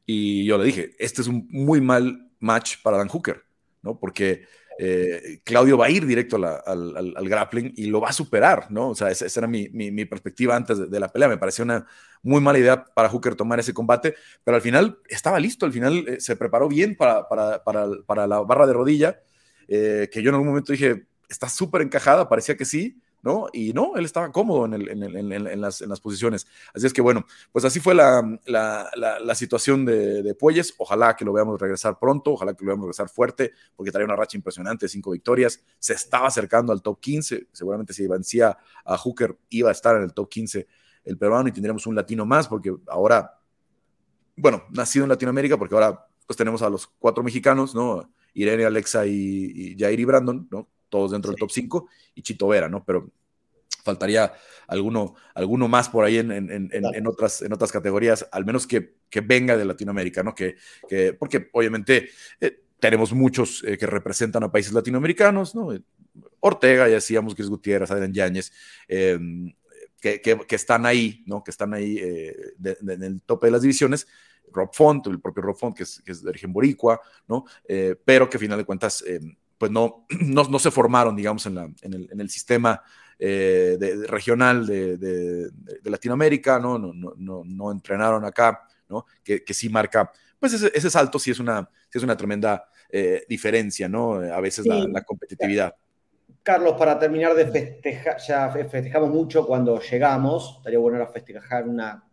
[0.06, 3.42] y yo le dije, este es un muy mal match para Dan Hooker,
[3.82, 3.98] ¿no?
[3.98, 4.44] Porque
[4.78, 8.90] eh, Claudio va a ir directo al, grappling y lo va a superar, ¿no?
[8.90, 11.28] O sea, esa, era mi, perspectiva antes de, la pelea.
[11.28, 11.86] Me pareció una
[12.22, 16.04] muy mala idea para Hooker tomar ese combate, pero al final estaba listo, al final
[16.08, 19.20] eh, se preparó bien para, para, la barra de rodilla,
[19.66, 23.46] que yo en algún momento dije, está súper encajada, parecía que sí, ¿no?
[23.52, 26.46] Y no, él estaba cómodo en, las, posiciones.
[26.74, 30.74] Así es que bueno, pues así fue la, situación de, Puelles.
[30.76, 34.14] Ojalá que lo veamos regresar pronto, ojalá que lo veamos regresar fuerte, porque traía una
[34.14, 35.64] racha impresionante, cinco victorias.
[35.78, 37.48] Se estaba acercando al top 15.
[37.50, 40.66] Seguramente si vencía a Hooker, iba a estar en el top 15
[41.04, 43.38] el peruano y tendríamos un latino más, porque ahora,
[44.36, 48.10] bueno, nacido en Latinoamérica, porque ahora pues tenemos a los cuatro mexicanos, ¿no?
[48.32, 50.68] Irene, Alexa y, y Jair y Brandon, ¿no?
[50.94, 52.84] Todos dentro del top 5, y Chito Vera, ¿no?
[52.84, 53.10] Pero
[53.82, 54.32] faltaría
[54.68, 59.20] alguno, alguno más por ahí en, en, otras, en otras categorías, al menos que, que
[59.20, 60.36] venga de Latinoamérica, ¿no?
[60.36, 60.54] Que,
[60.88, 65.68] que porque obviamente eh, tenemos muchos eh, que representan a países latinoamericanos, ¿no?
[66.38, 68.52] Ortega, ya decíamos que es Gutiérrez, Adrián Yáñez,
[68.86, 69.52] em,
[70.00, 71.42] que, que, están ahí, ¿no?
[71.42, 74.06] Que están ahí eh, en el tope de las divisiones.
[74.52, 77.44] Rob Font, el propio Rob Font, que es, que es de origen boricua, ¿no?
[78.04, 79.02] pero que a final de cuentas
[79.58, 82.82] pues no, no, se formaron, digamos, en, el, sistema
[83.18, 83.76] eh,
[84.08, 85.50] regional de,
[85.84, 86.78] Latinoamérica, ¿no?
[86.78, 89.06] No, entrenaron acá, ¿no?
[89.22, 94.14] Que, sí marca, pues ese, salto sí es una, es una tremenda eh, diferencia, ¿no?
[94.14, 95.74] A veces la, competitividad.
[96.42, 102.04] Carlos, para terminar de festejar, ya festejamos mucho cuando llegamos, estaría bueno ahora festejar una...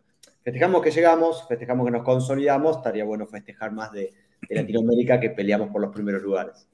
[0.42, 4.12] Festejamos que llegamos, festejamos que nos consolidamos, estaría bueno festejar más de
[4.48, 6.66] Latinoamérica que peleamos por los primeros lugares.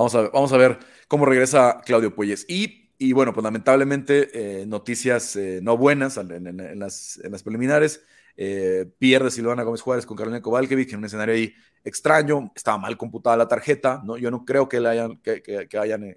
[0.00, 0.78] Vamos a, vamos a ver
[1.08, 2.46] cómo regresa Claudio Puelles.
[2.48, 8.02] Y, y bueno, pues lamentablemente, eh, noticias eh, no buenas en, las, en, las, preliminares.
[8.34, 11.52] Eh, pierde Silvana Gómez Juárez con Carolina Kovalkevich en un escenario ahí
[11.84, 12.50] extraño.
[12.54, 14.00] Estaba mal computada la tarjeta.
[14.02, 14.16] ¿no?
[14.16, 16.16] Yo no creo que, le hayan, que, que, hayan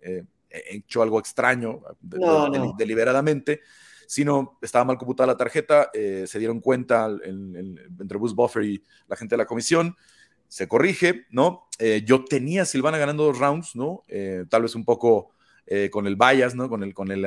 [0.49, 3.59] hecho algo extraño deliberadamente
[4.07, 9.34] sino estaba mal computada la tarjeta, se dieron cuenta entre Bruce Buffer y la gente
[9.34, 9.95] de la comisión,
[10.53, 11.67] se corrige, ¿no?
[11.79, 14.03] Eh, yo tenía a Silvana ganando dos rounds, ¿no?
[14.07, 15.31] Eh, tal vez un poco
[15.65, 16.69] eh, con el bias, ¿no?
[16.69, 17.25] Con el, con el,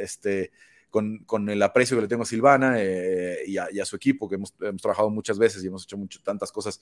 [0.00, 0.52] este,
[0.88, 4.54] con, con, el aprecio que le tengo a Silvana y a, su equipo, que hemos,
[4.60, 6.80] hemos, trabajado muchas veces y hemos hecho mucho, tantas cosas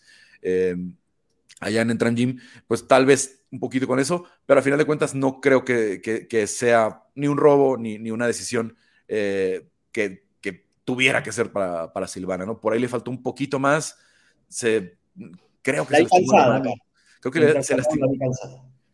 [1.59, 4.85] allá en Entran Gym, pues tal vez un poquito con eso, pero a final de
[4.85, 8.77] cuentas no creo que, que, sea ni un robo ni, ni una decisión
[9.07, 9.65] que,
[9.95, 12.61] que, tuviera que ser para, para Silvana, ¿no?
[12.61, 13.99] Por ahí le faltó un poquito más,
[14.49, 14.99] se
[15.63, 16.75] Creo que, se lastimó, la mano.
[17.21, 18.07] Creo que se lastimó,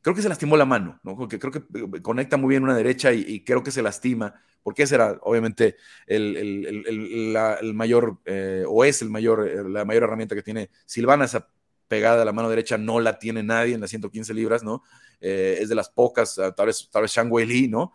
[0.05, 1.17] creo que se lastimó la mano, ¿no?
[1.17, 4.83] Porque creo que eh, conecta muy bien una derecha y, creo que se lastima, porque
[4.83, 10.03] ese era obviamente el, el, el, mayor, eh, o es el mayor, eh, la mayor
[10.03, 11.49] herramienta que tiene Silvana, esa
[11.89, 14.83] pegada a la mano derecha no la tiene nadie en las 115 libras, ¿no?
[15.21, 17.95] es de las pocas, ah, tal vez, tal vez Shang Wei Li, ¿no?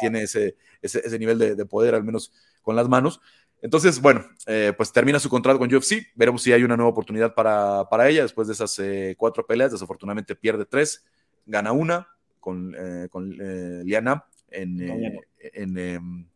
[0.00, 3.20] tiene ese, ese, ese nivel de, de, poder, al menos con las manos.
[3.62, 6.08] Entonces, bueno, eh, pues termina su contrato con UFC.
[6.16, 9.70] Veremos si hay una nueva oportunidad para, para ella después de esas eh, cuatro peleas.
[9.70, 11.04] Desafortunadamente pierde tres,
[11.46, 12.08] gana una
[12.40, 16.28] con, eh, con Liana en, en,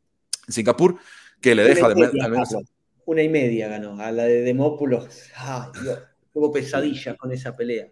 [0.47, 0.97] Singapur,
[1.41, 2.57] que le deja de, al menos.
[3.05, 5.29] Una y media ganó, a la de Demópulos.
[5.35, 5.71] Ay,
[6.33, 7.89] tuvo pesadillas con esa pelea.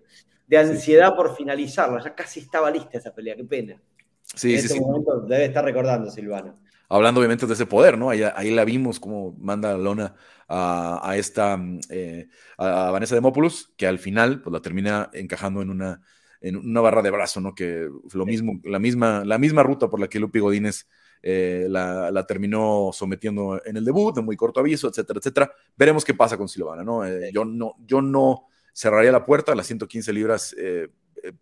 [0.46, 3.82] De ansiedad por finalizarla, ya casi estaba lista esa pelea, qué pena.
[4.22, 6.56] Sí, en sí, este momento debe estar recordando Silvana
[6.88, 8.10] hablando obviamente de ese poder, ¿no?
[8.10, 10.14] Ahí, ahí la vimos como manda la lona
[10.48, 12.28] a, esta, mm, eh,
[12.58, 16.02] a Vanessa Demopoulos, que al final pues la termina encajando en una,
[16.40, 17.54] en una barra de brazo, ¿no?
[17.54, 20.86] Que lo mismo, la misma, la misma ruta por la que Lupi Godínez
[21.22, 25.52] eh, la, terminó sometiendo en el debut, de muy corto aviso, etcétera, etcétera.
[25.76, 27.04] Veremos qué pasa con Silvana, ¿no?
[27.06, 30.54] Eh, yo no, yo no cerraría la puerta, las 115 libras,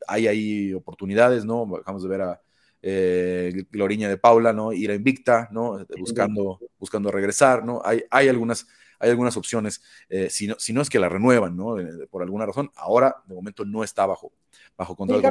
[0.06, 1.66] hay ahí oportunidades, ¿no?
[1.78, 2.40] Dejamos de ver a
[2.82, 4.72] eh, Gloriña de Paula, ¿no?
[4.72, 5.86] Ir a Invicta, ¿no?
[5.98, 7.80] Buscando, buscando regresar, ¿no?
[7.84, 8.66] Hay, hay, algunas,
[8.98, 11.78] hay algunas opciones, eh, si, no, si, no, es que la renuevan, ¿no?
[11.78, 14.32] Eh, por alguna razón, ahora de momento no está bajo,
[14.76, 15.22] bajo control.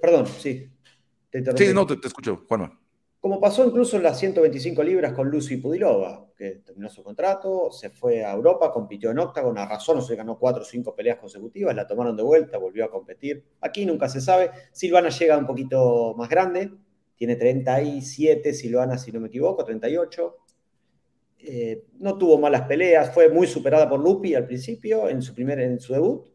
[0.00, 0.70] perdón, sí.
[1.30, 2.78] sí, no, te, te escucho, Juanma
[3.26, 7.90] como pasó incluso en las 125 libras con Lucy Pudilova, que terminó su contrato, se
[7.90, 11.74] fue a Europa, compitió en Octagon, arrasó, no se ganó cuatro o cinco peleas consecutivas,
[11.74, 13.42] la tomaron de vuelta, volvió a competir.
[13.60, 14.50] Aquí nunca se sabe.
[14.72, 16.70] Silvana llega un poquito más grande,
[17.16, 20.36] tiene 37, Silvana, si no me equivoco, 38.
[21.38, 25.58] Eh, no tuvo malas peleas, fue muy superada por Lupi al principio, en su, primer,
[25.60, 26.28] en su debut.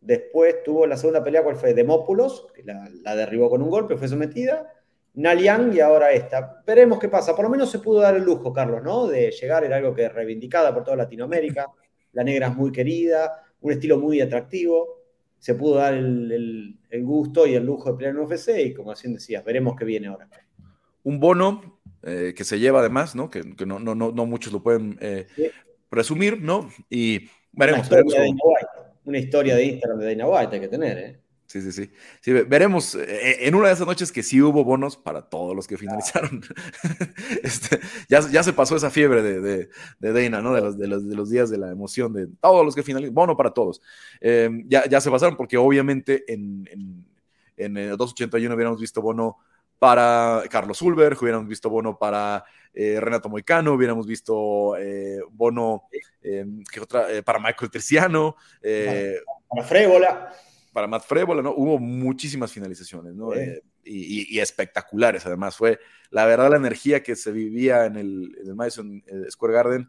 [0.00, 1.74] Después tuvo la segunda pelea, ¿cuál fue?
[1.74, 4.74] Demópulos, que la derribó con un golpe, fue sometida
[5.18, 6.62] Naliang y ahora esta.
[6.64, 7.34] Veremos qué pasa.
[7.34, 9.08] Por lo menos se pudo dar el lujo, Carlos, ¿no?
[9.08, 11.66] De llegar, era algo que reivindicada por toda Latinoamérica.
[12.12, 15.02] La negra es muy querida, un estilo muy atractivo.
[15.36, 19.12] Se pudo dar el, gusto y el lujo de pelear en UFC y como así
[19.12, 20.28] decías, veremos qué viene ahora.
[21.02, 23.28] Un bono eh, que se lleva además, ¿no?
[23.28, 25.26] Que, no, no, no, muchos lo pueden eh,
[25.88, 26.70] presumir, ¿no?
[26.88, 27.90] Y veremos.
[27.90, 28.40] Una historia, veremos.
[29.04, 31.20] De una historia de Instagram de Dana White hay que tener, ¿eh?
[31.48, 31.90] Sí, sí, sí.
[32.20, 35.66] sí veremos eh, en una de esas noches que sí hubo bonos para todos los
[35.66, 36.42] que finalizaron.
[37.42, 39.68] este, ya, ya, se pasó esa fiebre de, de,
[39.98, 40.52] de Dana, ¿no?
[40.52, 43.14] De los, de, los, de los, días de la emoción, de todos los que finalizaron,
[43.14, 43.80] bono para todos.
[44.20, 47.06] Em, ya, ya se pasaron porque obviamente en, en,
[47.56, 49.38] en el 281 hubiéramos visto bono
[49.78, 52.44] para Carlos Ulber, hubiéramos visto bono para
[52.74, 55.84] eh, Renato Moicano, hubiéramos visto eh, bono
[56.22, 57.06] em, ¿qué otra?
[57.24, 58.36] para Michael Terciano.
[59.48, 60.30] para Frébola
[60.72, 61.54] para Matt Frébola, ¿no?
[61.54, 63.34] Hubo muchísimas finalizaciones, ¿no?
[63.34, 65.56] Eh, y, espectaculares, además.
[65.56, 65.78] Fue,
[66.10, 69.88] la verdad, la energía que se vivía en el, Madison eh, Square Garden,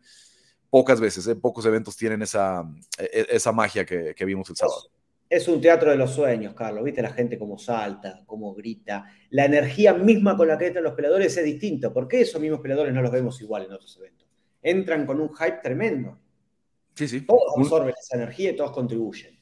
[0.70, 1.36] pocas veces, ¿eh?
[1.36, 2.64] pocos eventos tienen esa,
[2.98, 4.90] e, esa magia que, vimos el sábado.
[5.30, 6.84] Es un teatro de los sueños, Carlos.
[6.84, 9.06] ¿Viste la gente cómo salta, cómo grita?
[9.30, 11.94] La energía misma con la que entran los peleadores es distinta.
[11.94, 14.28] ¿Por qué esos mismos peleadores no los vemos igual en otros eventos?
[14.64, 16.18] Entran con un hype tremendo.
[16.96, 17.22] Sí, sí.
[17.22, 19.39] Todos absorben esa energía y todos contribuyen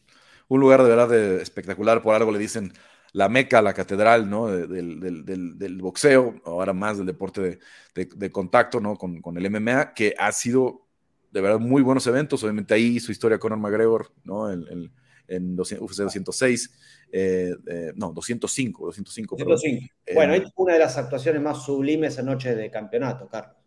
[0.48, 2.74] un lugar de verdad espectacular, por algo le dicen
[3.14, 4.48] la meca, la catedral, ¿no?
[4.48, 7.60] del, boxeo, ahora más del deporte
[7.96, 8.96] de, contacto, ¿no?
[8.96, 10.88] Con, el MMA, que ha sido
[11.32, 14.52] de verdad muy buenos eventos, obviamente ahí su historia con McGregor, ¿no?
[14.52, 14.92] En,
[15.28, 16.74] en, UFC 206,
[17.12, 19.36] eh, eh, no, 205, 205.
[19.36, 19.94] 205.
[20.14, 23.58] bueno, es una de las actuaciones más sublimes anoche de campeonato, Carlos.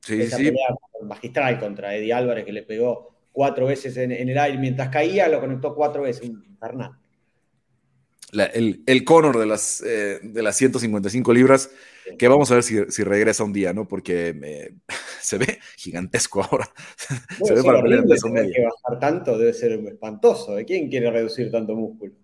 [0.00, 0.52] Sí, Esa sí.
[1.02, 4.56] magistral contra Eddie Álvarez que le pegó cuatro veces en, el aire.
[4.56, 6.24] Mientras caía, lo conectó cuatro veces.
[6.24, 6.92] Infernal.
[8.32, 11.70] el, el Conor de las, eh, de las 155 libras,
[12.18, 13.86] que vamos a ver si, si regresa un día, ¿no?
[13.86, 14.74] Porque eh,
[15.20, 16.66] se ve gigantesco ahora.
[17.44, 18.52] se ve para pelear medio.
[18.54, 20.54] que bajar tanto debe ser espantoso.
[20.54, 22.14] ¿De quién quiere reducir tanto músculo?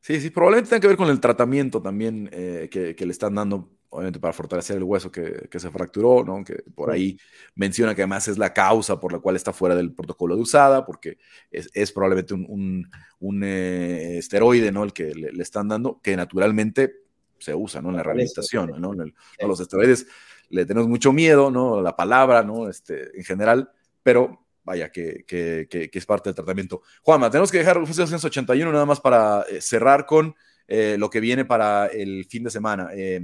[0.00, 3.34] Sí, sí, probablemente tenga que ver con el tratamiento también eh, que, que, le están
[3.34, 6.44] dando obviamente para fortalecer el hueso que, se fracturó, ¿no?
[6.44, 7.18] que por ahí
[7.54, 10.86] menciona que además es la causa por la cual está fuera del protocolo de usada,
[10.86, 11.18] porque
[11.50, 12.88] es, probablemente un,
[13.42, 14.84] eh, esteroide ¿no?
[14.84, 17.02] el que le, están dando, que naturalmente
[17.38, 17.90] se usa ¿no?
[17.90, 18.80] en la rehabilitación.
[18.80, 18.94] ¿no?
[18.94, 20.06] los esteroides
[20.48, 21.82] le tenemos mucho miedo, ¿no?
[21.82, 22.68] la palabra ¿no?
[22.68, 23.70] este, en general,
[24.02, 25.24] pero vaya, que,
[25.92, 26.82] es parte del tratamiento.
[27.02, 30.34] Juanma, tenemos que dejar 1981 nada más para eh, cerrar con
[30.68, 32.90] eh, lo que viene para el fin de semana.
[32.94, 33.20] Eh,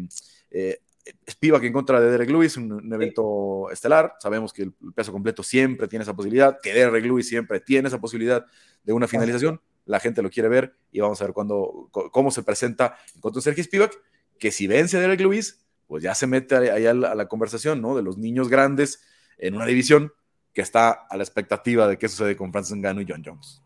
[1.29, 4.15] Spivak en contra de Derek Lewis, un, evento estelar.
[4.19, 8.01] Sabemos que el, peso completo siempre tiene esa posibilidad, que Derek Lewis siempre tiene esa
[8.01, 8.45] posibilidad
[8.83, 9.61] de una finalización.
[9.85, 13.39] La gente lo quiere ver y vamos a ver cuándo, cómo se presenta en contra
[13.39, 13.93] de Sergio Spivak,
[14.39, 17.95] que si vence a Derek Lewis, pues ya se mete ahí a, la, conversación, ¿no?
[17.95, 19.03] De los niños grandes
[19.39, 20.13] en una división
[20.53, 23.63] que está a la expectativa de qué sucede con Francis Ngannou y John Jones.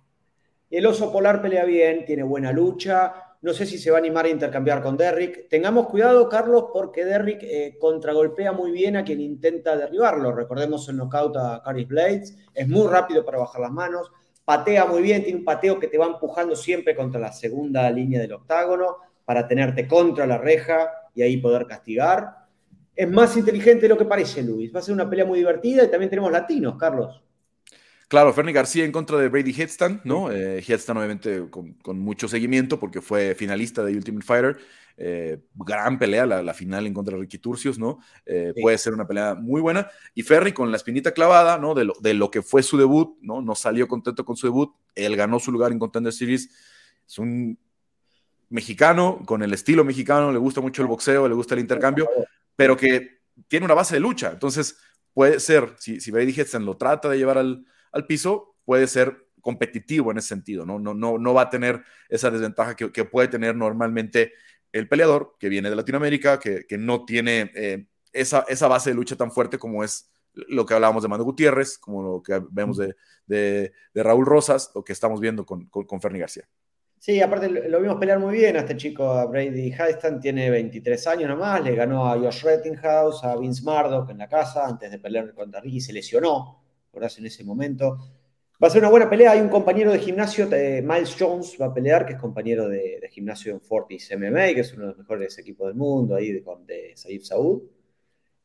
[0.70, 4.26] El oso polar pelea bien, tiene buena lucha, no sé si se va a animar
[4.26, 5.48] a intercambiar con Derrick.
[5.48, 10.32] Tengamos cuidado, Carlos, porque Derrick eh, contragolpea muy bien a quien intenta derribarlo.
[10.32, 12.36] Recordemos el knockout a Caris Blades.
[12.54, 14.12] Es muy rápido para bajar las manos.
[14.44, 18.20] Patea muy bien, tiene un pateo que te va empujando siempre contra la segunda línea
[18.20, 22.40] del octágono para tenerte contra la reja y ahí poder castigar.
[22.94, 24.74] Es más inteligente de lo que parece, Luis.
[24.74, 27.22] Va a ser una pelea muy divertida y también tenemos latinos, Carlos.
[28.10, 30.32] Claro, Fernie García en contra de Brady Headstand, ¿no?
[30.32, 34.58] Eh, Headstand obviamente con, mucho seguimiento porque fue finalista de Ultimate Fighter.
[34.96, 38.00] Eh, gran pelea, la, final en contra de Ricky Turcios, ¿no?
[38.26, 39.88] Eh, puede ser una pelea muy buena.
[40.12, 41.72] Y Ferry con la espinita clavada, ¿no?
[41.72, 43.42] De lo, de lo, que fue su debut, ¿no?
[43.42, 44.74] No salió contento con su debut.
[44.96, 46.50] Él ganó su lugar en Contender Series.
[47.06, 47.56] Es un
[48.48, 52.10] mexicano con el estilo mexicano, le gusta mucho el boxeo, le gusta el intercambio,
[52.56, 54.32] pero que tiene una base de lucha.
[54.32, 54.78] Entonces,
[55.14, 59.26] puede ser, si, si Brady Headstand lo trata de llevar al al piso, puede ser
[59.40, 60.78] competitivo en ese sentido, ¿no?
[60.78, 64.32] No, no, no va a tener esa desventaja que, puede tener normalmente
[64.72, 69.16] el peleador que viene de Latinoamérica, que, no tiene eh, esa, esa base de lucha
[69.16, 72.78] tan fuerte como es lo que hablábamos de Mando Gutiérrez, como lo que vemos
[73.26, 76.44] de, Raúl Rosas, lo que estamos viendo con, con, Ferni García.
[76.98, 81.06] Sí, aparte lo vimos pelear muy bien a este chico, a Brady Heistan, tiene 23
[81.06, 84.98] años nomás, le ganó a Josh Rettinghouse, a Vince Murdoch en la casa, antes de
[84.98, 86.62] pelear contra Ricky se lesionó,
[86.92, 87.98] en ese momento.
[88.62, 89.32] Va a ser una buena pelea.
[89.32, 93.00] Hay un compañero de gimnasio, de Miles Jones, va a pelear, que es compañero de,
[93.10, 96.44] gimnasio en Fortis MMA, que es uno de los mejores equipos del mundo, ahí de,
[96.66, 97.62] de Saif Saud,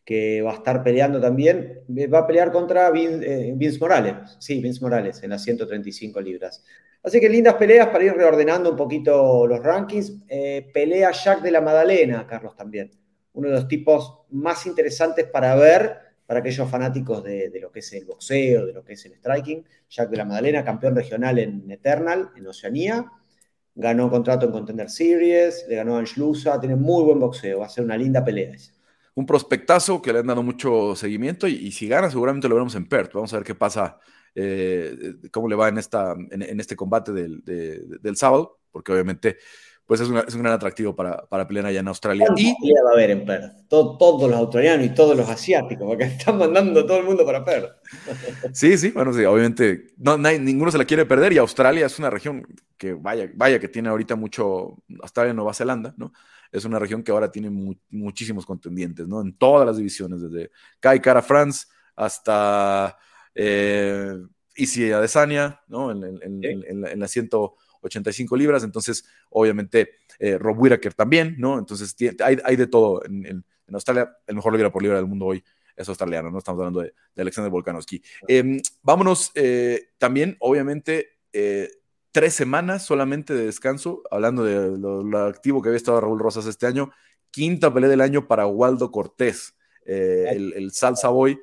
[0.06, 1.82] que va a estar peleando también.
[2.14, 4.38] Va a pelear contra eh, Vince, Morales.
[4.40, 6.64] Sí, Vince Morales, en las 135 libras.
[7.04, 10.24] Así que lindas peleas para ir reordenando un poquito los rankings.
[10.30, 12.90] Eh, pelea Jack de la Madalena, Carlos, también.
[13.34, 17.94] uno de los tipos más interesantes para ver para aquellos fanáticos de, lo que es
[17.94, 19.64] el boxeo, de lo que es el striking.
[19.90, 23.12] Jack de la Madalena, campeón regional en Eternal, en Oceanía.
[23.76, 27.70] Ganó contrato en Contender Series, le ganó a Anschlusa, tiene muy buen boxeo, va a
[27.70, 28.54] ser una linda pelea.
[29.16, 32.88] Un prospectazo que le han dado mucho seguimiento y, si gana seguramente lo veremos en
[32.88, 33.14] Perth.
[33.14, 34.00] Vamos a ver qué pasa,
[34.34, 39.38] eh, cómo le va en, esta, en, este combate del, del sábado, porque obviamente
[39.86, 42.28] pues es, un gran atractivo para, para pelear allá en Australia.
[42.36, 43.68] Y va a haber en Perth.
[43.70, 47.72] todos los australianos y todos los asiáticos, porque están mandando todo el mundo para Perth.
[48.54, 52.10] Sí, sí, bueno, sí, obviamente no, ninguno se la quiere perder y Australia es una
[52.10, 52.46] región
[52.78, 56.12] que vaya, vaya que tiene ahorita mucho, Australia, Nueva Zelanda, ¿no?
[56.52, 57.50] Es una región que ahora tiene
[57.90, 59.22] muchísimos contendientes, ¿no?
[59.22, 62.98] En todas las divisiones, desde Kai Cara France hasta
[63.34, 64.18] eh,
[64.94, 65.92] Adesanya, ¿no?
[65.92, 67.08] En, en, en, en la
[67.86, 71.58] 85 libras, entonces obviamente eh, Rob Whittaker también, ¿no?
[71.58, 75.44] Entonces hay, hay de todo en, Australia, el mejor libra por libra del mundo hoy
[75.76, 76.38] es australiano, ¿no?
[76.38, 78.02] Estamos hablando de, Alexander Volkanovski.
[78.28, 81.70] Em, vámonos eh, también, obviamente, eh,
[82.12, 86.68] tres semanas solamente de descanso, hablando de lo, activo que había estado Raúl Rosas este
[86.68, 86.92] año,
[87.32, 89.56] quinta pelea del año para Waldo Cortés,
[89.86, 91.40] el, el Salsa Boy,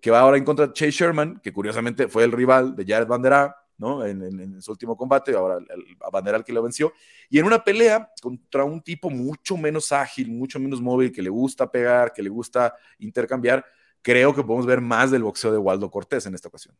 [0.00, 3.06] que va ahora en contra de Chase Sherman, que curiosamente fue el rival de Jared
[3.06, 4.04] Bandera, ¿no?
[4.04, 6.92] En, su último combate, ahora el, Banderal que lo venció,
[7.28, 11.30] y en una pelea contra un tipo mucho menos ágil, mucho menos móvil, que le
[11.30, 13.64] gusta pegar, que le gusta intercambiar,
[14.02, 16.74] creo que podemos ver más del boxeo de Waldo Cortés en esta ocasión.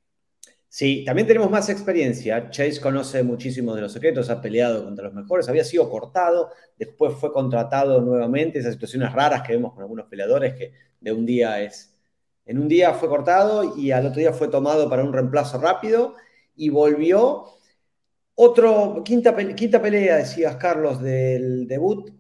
[0.69, 2.51] Sí, también tenemos más experiencia.
[2.51, 7.15] Chase conoce muchísimo de los secretos, ha peleado contra los mejores, había sido cortado, después
[7.15, 11.63] fue contratado nuevamente, esas situaciones raras que vemos con algunos peleadores que de un día
[11.63, 11.93] es...
[12.45, 16.15] En un día fue cortado y al otro día fue tomado para un reemplazo rápido
[16.57, 17.45] y volvió.
[18.35, 22.11] Otro, quinta, quinta pelea, decías Carlos, del debut,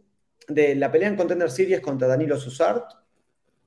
[0.48, 2.92] de la pelea en Contender Series contra Danilo Susart.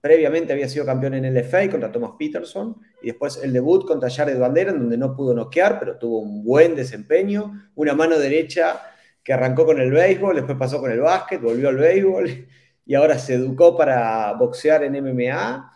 [0.02, 2.78] Previamente había sido campeón en el FA contra Thomas Peterson.
[3.02, 6.44] Y después el debut contra Jared Bandera, en donde no pudo noquear, pero tuvo un
[6.44, 7.70] buen desempeño.
[7.76, 8.82] Una mano derecha
[9.24, 12.48] que arrancó con el béisbol, después pasó con el básquet, volvió al béisbol
[12.86, 15.72] y ahora se educó para boxear en MMA.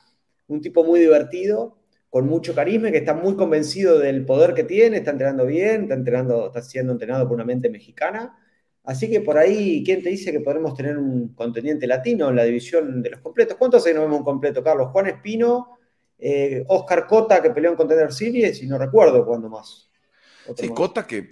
[0.47, 1.82] Un tipo muy divertido
[2.13, 5.95] con mucho carisma, que está muy convencido del poder que tiene, está entrenando bien, está,
[5.95, 8.37] entrenando, está siendo entrenado por una mente mexicana.
[8.83, 12.43] Así que por ahí, ¿quién te dice que podremos tener un contendiente latino en la
[12.43, 13.57] división de los completos?
[13.57, 14.89] ¿Cuántos hace que no vemos un completo, Carlos?
[14.91, 15.79] Juan Espino,
[16.19, 19.89] eh, Oscar Cota, que peleó en Contender Series, y no recuerdo cuándo más.
[20.55, 21.29] sí, Cota que,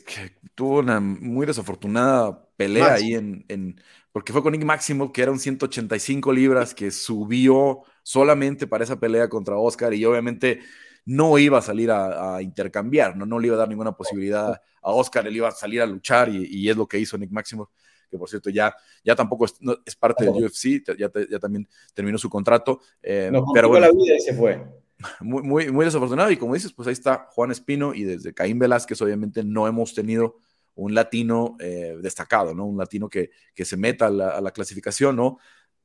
[0.55, 3.79] tuvo una muy desafortunada pelea ahí en,
[4.11, 8.99] porque fue con Nick Máximo, que era un 185 libras, que subió solamente para esa
[8.99, 10.59] pelea contra Oscar y obviamente
[11.05, 13.25] no iba a salir a, intercambiar, ¿no?
[13.25, 16.29] no le iba a dar ninguna posibilidad a Oscar, él iba a salir a luchar
[16.29, 17.69] y, es lo que hizo Nick Maximoff,
[18.09, 22.29] que por cierto ya, ya tampoco es, parte del UFC, ya, ya, también terminó su
[22.29, 22.81] contrato.
[23.01, 24.81] Eh, pero bueno, la vida y se fue.
[25.19, 28.59] Muy, muy, muy desafortunado y como dices, pues ahí está Juan Espino y desde Caín
[28.59, 30.35] Velázquez obviamente no hemos tenido
[30.75, 32.65] un latino eh, destacado, ¿no?
[32.65, 35.37] Un latino que, que se meta a la, clasificación, ¿no?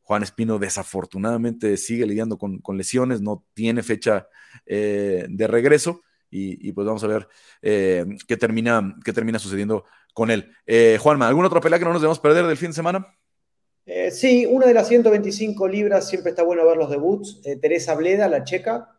[0.03, 4.29] Juan Espino desafortunadamente sigue lidiando con, lesiones, no tiene fecha
[4.65, 7.29] eh, de regreso y, pues vamos a ver
[7.63, 10.53] eh, qué, termina, qué termina sucediendo con él.
[11.01, 13.17] Juanma, ¿alguna otra pelea que no nos debemos perder del fin de semana?
[14.11, 17.41] sí, una de las 125 libras, siempre está bueno ver los debuts.
[17.61, 18.96] Teresa Bleda, la checa,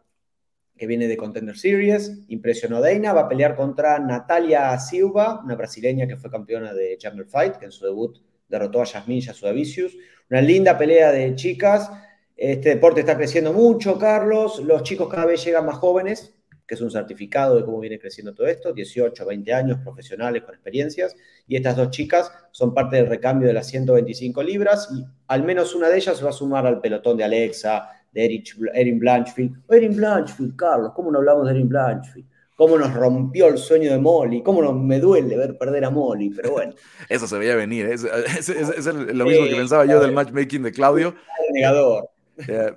[0.77, 5.55] que viene de Contender Series, impresionó a Deina, va a pelear contra Natalia Silva, una
[5.55, 9.97] brasileña que fue campeona de Jungle Fight, que en su debut derrotó a Yasmin Yasudavicius.
[10.29, 11.89] Una linda pelea de chicas.
[12.35, 14.59] Este deporte está creciendo mucho, Carlos.
[14.59, 16.33] Los chicos cada vez llegan más jóvenes,
[16.67, 18.73] que es un certificado de cómo viene creciendo todo esto.
[18.73, 21.15] 18, 20 años, profesionales con experiencias.
[21.47, 24.89] Y estas dos chicas son parte del recambio de las 125 libras.
[24.93, 27.89] Y al menos una de ellas va a sumar al pelotón de Alexa,
[28.21, 29.63] de Erin Blanchfield.
[29.69, 32.27] Erin Blanchfield, Carlos, ¿cómo no hablamos de Erin Blanchfield?
[32.57, 36.31] cómo nos rompió el sueño de Molly, cómo nos, me duele ver perder a Molly,
[36.31, 36.73] pero bueno.
[37.07, 37.93] Eso se veía venir, ¿eh?
[37.93, 41.15] es, lo mismo que pensaba yo del matchmaking de Claudio.
[41.53, 42.09] negador.
[42.49, 42.71] Eh,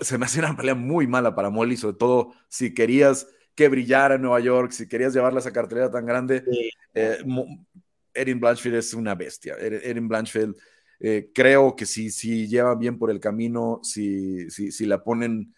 [0.00, 4.14] se me hacía una pelea muy mala para Molly, sobre todo si querías que brillara
[4.14, 6.42] en Nueva York, si querías llevarla a esa cartelera tan grande.
[6.94, 7.18] Eh,
[8.14, 9.56] Erin Blanchfield es una bestia.
[9.60, 10.56] Erin Blanchfield,
[10.98, 15.54] creo que si, si lleva bien por el camino, si, si, si la ponen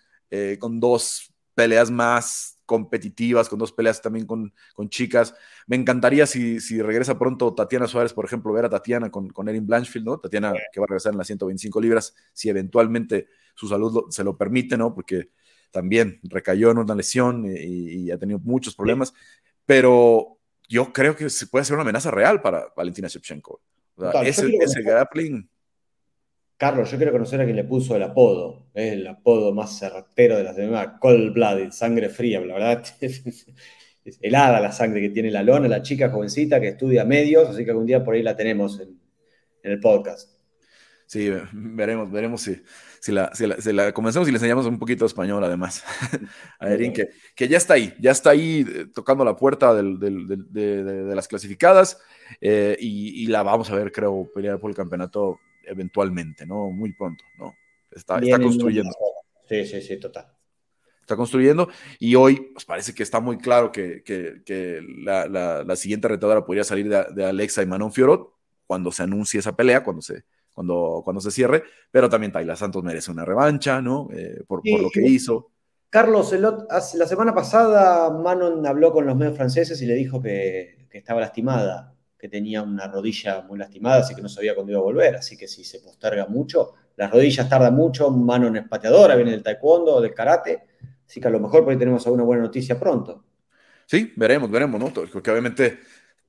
[0.59, 5.35] con dos peleas más competitivas, con dos peleas también con, con chicas.
[5.67, 9.49] Me encantaría si, si, regresa pronto Tatiana Suárez, por ejemplo, ver a Tatiana con, con
[9.49, 10.19] Erin Blanchfield, ¿no?
[10.19, 13.27] Tatiana que va a regresar en las 125 libras, si eventualmente
[13.57, 14.95] su salud se lo permite, ¿no?
[14.95, 15.31] Porque
[15.73, 19.13] también recayó en una lesión y, ha tenido muchos problemas,
[19.67, 20.39] pero
[20.69, 23.61] yo creo que se puede ser una amenaza real para Valentina Shevchenko.
[24.25, 25.49] Ese, grappling
[26.57, 28.67] Carlos, yo quiero conocer a quien le puso el apodo.
[28.75, 30.89] Es el apodo más certero de las demás.
[31.01, 32.39] Cold Blooded, sangre fría.
[32.41, 37.07] La verdad, es helada la sangre que tiene la lona, la chica jovencita que estudia
[37.07, 37.49] medios.
[37.49, 39.01] Así que algún día por ahí la tenemos en,
[39.63, 40.40] el podcast.
[41.11, 42.63] Sí, veremos, veremos si,
[43.01, 45.83] si, la, si, la, comenzamos y le enseñamos un poquito de español, además.
[46.61, 51.13] a Erin, que, que, ya está ahí, ya está ahí eh, tocando la puerta de,
[51.13, 51.99] las clasificadas
[52.41, 56.71] eh, y, y, la vamos a ver, creo, pelear por el campeonato eventualmente, ¿no?
[56.71, 57.57] Muy pronto, ¿no?
[57.91, 58.93] Está, está construyendo.
[59.49, 60.33] Sí, sí, sí, total.
[61.01, 65.75] Está construyendo y hoy pues, parece que está muy claro que, que, que la, la,
[65.75, 68.33] siguiente retadora podría salir de, Alexa y Manon Fiorot
[68.65, 70.23] cuando se anuncie esa pelea, cuando se,
[70.61, 74.11] cuando, cuando se cierre, pero también Tayla Santos merece una revancha, ¿no?
[74.13, 75.53] Eh, por, por, lo que hizo.
[75.89, 80.99] Carlos, la semana pasada Manon habló con los medios franceses y le dijo que, que
[80.99, 84.85] estaba lastimada que tenía una rodilla muy lastimada, así que no sabía cuándo iba a
[84.85, 85.17] volver.
[85.17, 89.43] Así que si se posterga mucho, las rodillas tardan mucho, mano en espateadora, viene del
[89.43, 90.65] taekwondo, del karate.
[91.07, 93.25] Así que a lo mejor por ahí tenemos alguna buena noticia pronto.
[93.87, 94.91] Sí, veremos, veremos, ¿no?
[94.91, 95.79] Porque obviamente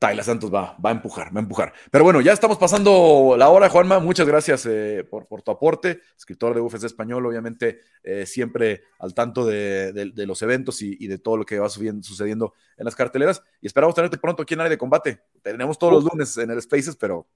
[0.02, 1.74] Tayla Santos va, va a empujar, va a empujar.
[1.92, 4.00] Pero bueno, ya estamos pasando la hora, Juanma.
[4.00, 6.00] Muchas gracias eh, por, por, tu aporte.
[6.18, 11.06] Escritor de UFC Español, obviamente, eh, siempre al tanto de, de, los eventos y, y,
[11.06, 13.44] de todo lo que va sucediendo en las carteleras.
[13.62, 15.22] Y esperamos tenerte pronto aquí en área de combate.
[15.44, 17.28] Tenemos todos los lunes en el Spaces, pero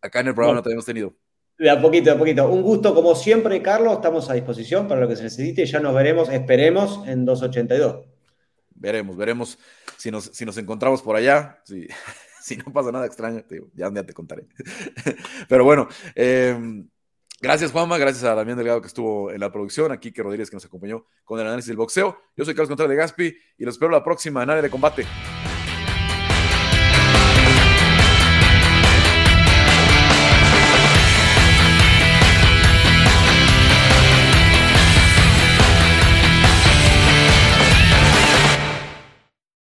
[0.00, 1.14] acá en el programa no, te hemos tenido.
[1.56, 2.48] De a poquito, de a poquito.
[2.48, 3.92] Un gusto, como siempre, Carlos.
[3.92, 5.66] Estamos a disposición para lo que se necesite.
[5.66, 8.11] Ya nos veremos, esperemos, en 282
[8.82, 9.58] veremos, veremos
[9.96, 11.62] si nos, si nos encontramos por allá.
[11.64, 11.86] Si,
[12.42, 14.46] si no pasa nada extraño, ya un día te contaré.
[15.48, 16.88] Pero bueno, em,
[17.40, 20.56] gracias Juanma, gracias a Damián Delgado que estuvo en la producción, aquí que Rodríguez que
[20.56, 22.18] nos acompañó con el análisis del boxeo.
[22.36, 25.06] Yo soy Carlos Contreras de Gaspi y los espero la próxima en área de combate.